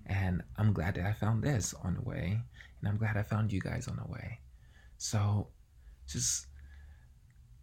And 0.07 0.43
I'm 0.57 0.73
glad 0.73 0.97
that 0.97 1.07
I 1.07 1.13
found 1.13 1.43
this 1.43 1.73
on 1.85 1.95
the 1.95 2.03
way, 2.03 2.41
and 2.81 2.89
I'm 2.89 2.97
glad 2.97 3.17
I 3.17 3.23
found 3.23 3.53
you 3.53 3.61
guys 3.61 3.87
on 3.87 3.97
the 3.97 4.11
way. 4.11 4.41
So, 4.99 5.49
just, 6.09 6.47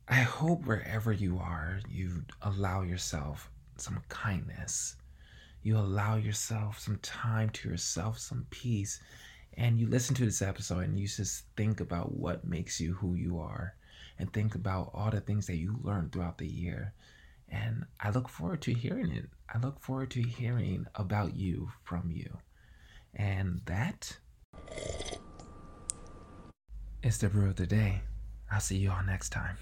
I 0.07 0.21
hope 0.21 0.65
wherever 0.65 1.11
you 1.11 1.39
are, 1.39 1.81
you 1.89 2.23
allow 2.41 2.83
yourself 2.83 3.51
some 3.75 4.01
kindness. 4.07 4.95
You 5.61 5.77
allow 5.77 6.15
yourself 6.15 6.79
some 6.79 6.97
time 6.99 7.49
to 7.49 7.69
yourself, 7.69 8.17
some 8.17 8.47
peace, 8.49 9.01
and 9.57 9.79
you 9.79 9.87
listen 9.87 10.15
to 10.15 10.25
this 10.25 10.41
episode 10.43 10.83
and 10.83 10.99
you 10.99 11.07
just 11.07 11.43
think 11.57 11.79
about 11.81 12.13
what 12.13 12.45
makes 12.45 12.79
you 12.79 12.93
who 12.93 13.15
you 13.15 13.39
are 13.39 13.75
and 14.19 14.31
think 14.31 14.53
about 14.53 14.91
all 14.93 15.09
the 15.09 15.19
things 15.19 15.47
that 15.47 15.57
you 15.57 15.75
learned 15.81 16.11
throughout 16.11 16.37
the 16.37 16.47
year. 16.47 16.93
And 17.49 17.85
I 17.99 18.11
look 18.11 18.29
forward 18.29 18.61
to 18.63 18.73
hearing 18.73 19.11
it. 19.11 19.25
I 19.53 19.57
look 19.57 19.81
forward 19.81 20.11
to 20.11 20.21
hearing 20.21 20.85
about 20.95 21.35
you 21.35 21.71
from 21.83 22.11
you. 22.11 22.37
And 23.15 23.61
that 23.65 24.17
is 27.01 27.17
the 27.17 27.29
brew 27.29 27.49
of 27.49 27.55
the 27.55 27.65
day. 27.65 28.01
I'll 28.51 28.59
see 28.59 28.77
you 28.77 28.91
all 28.91 29.03
next 29.03 29.29
time. 29.29 29.57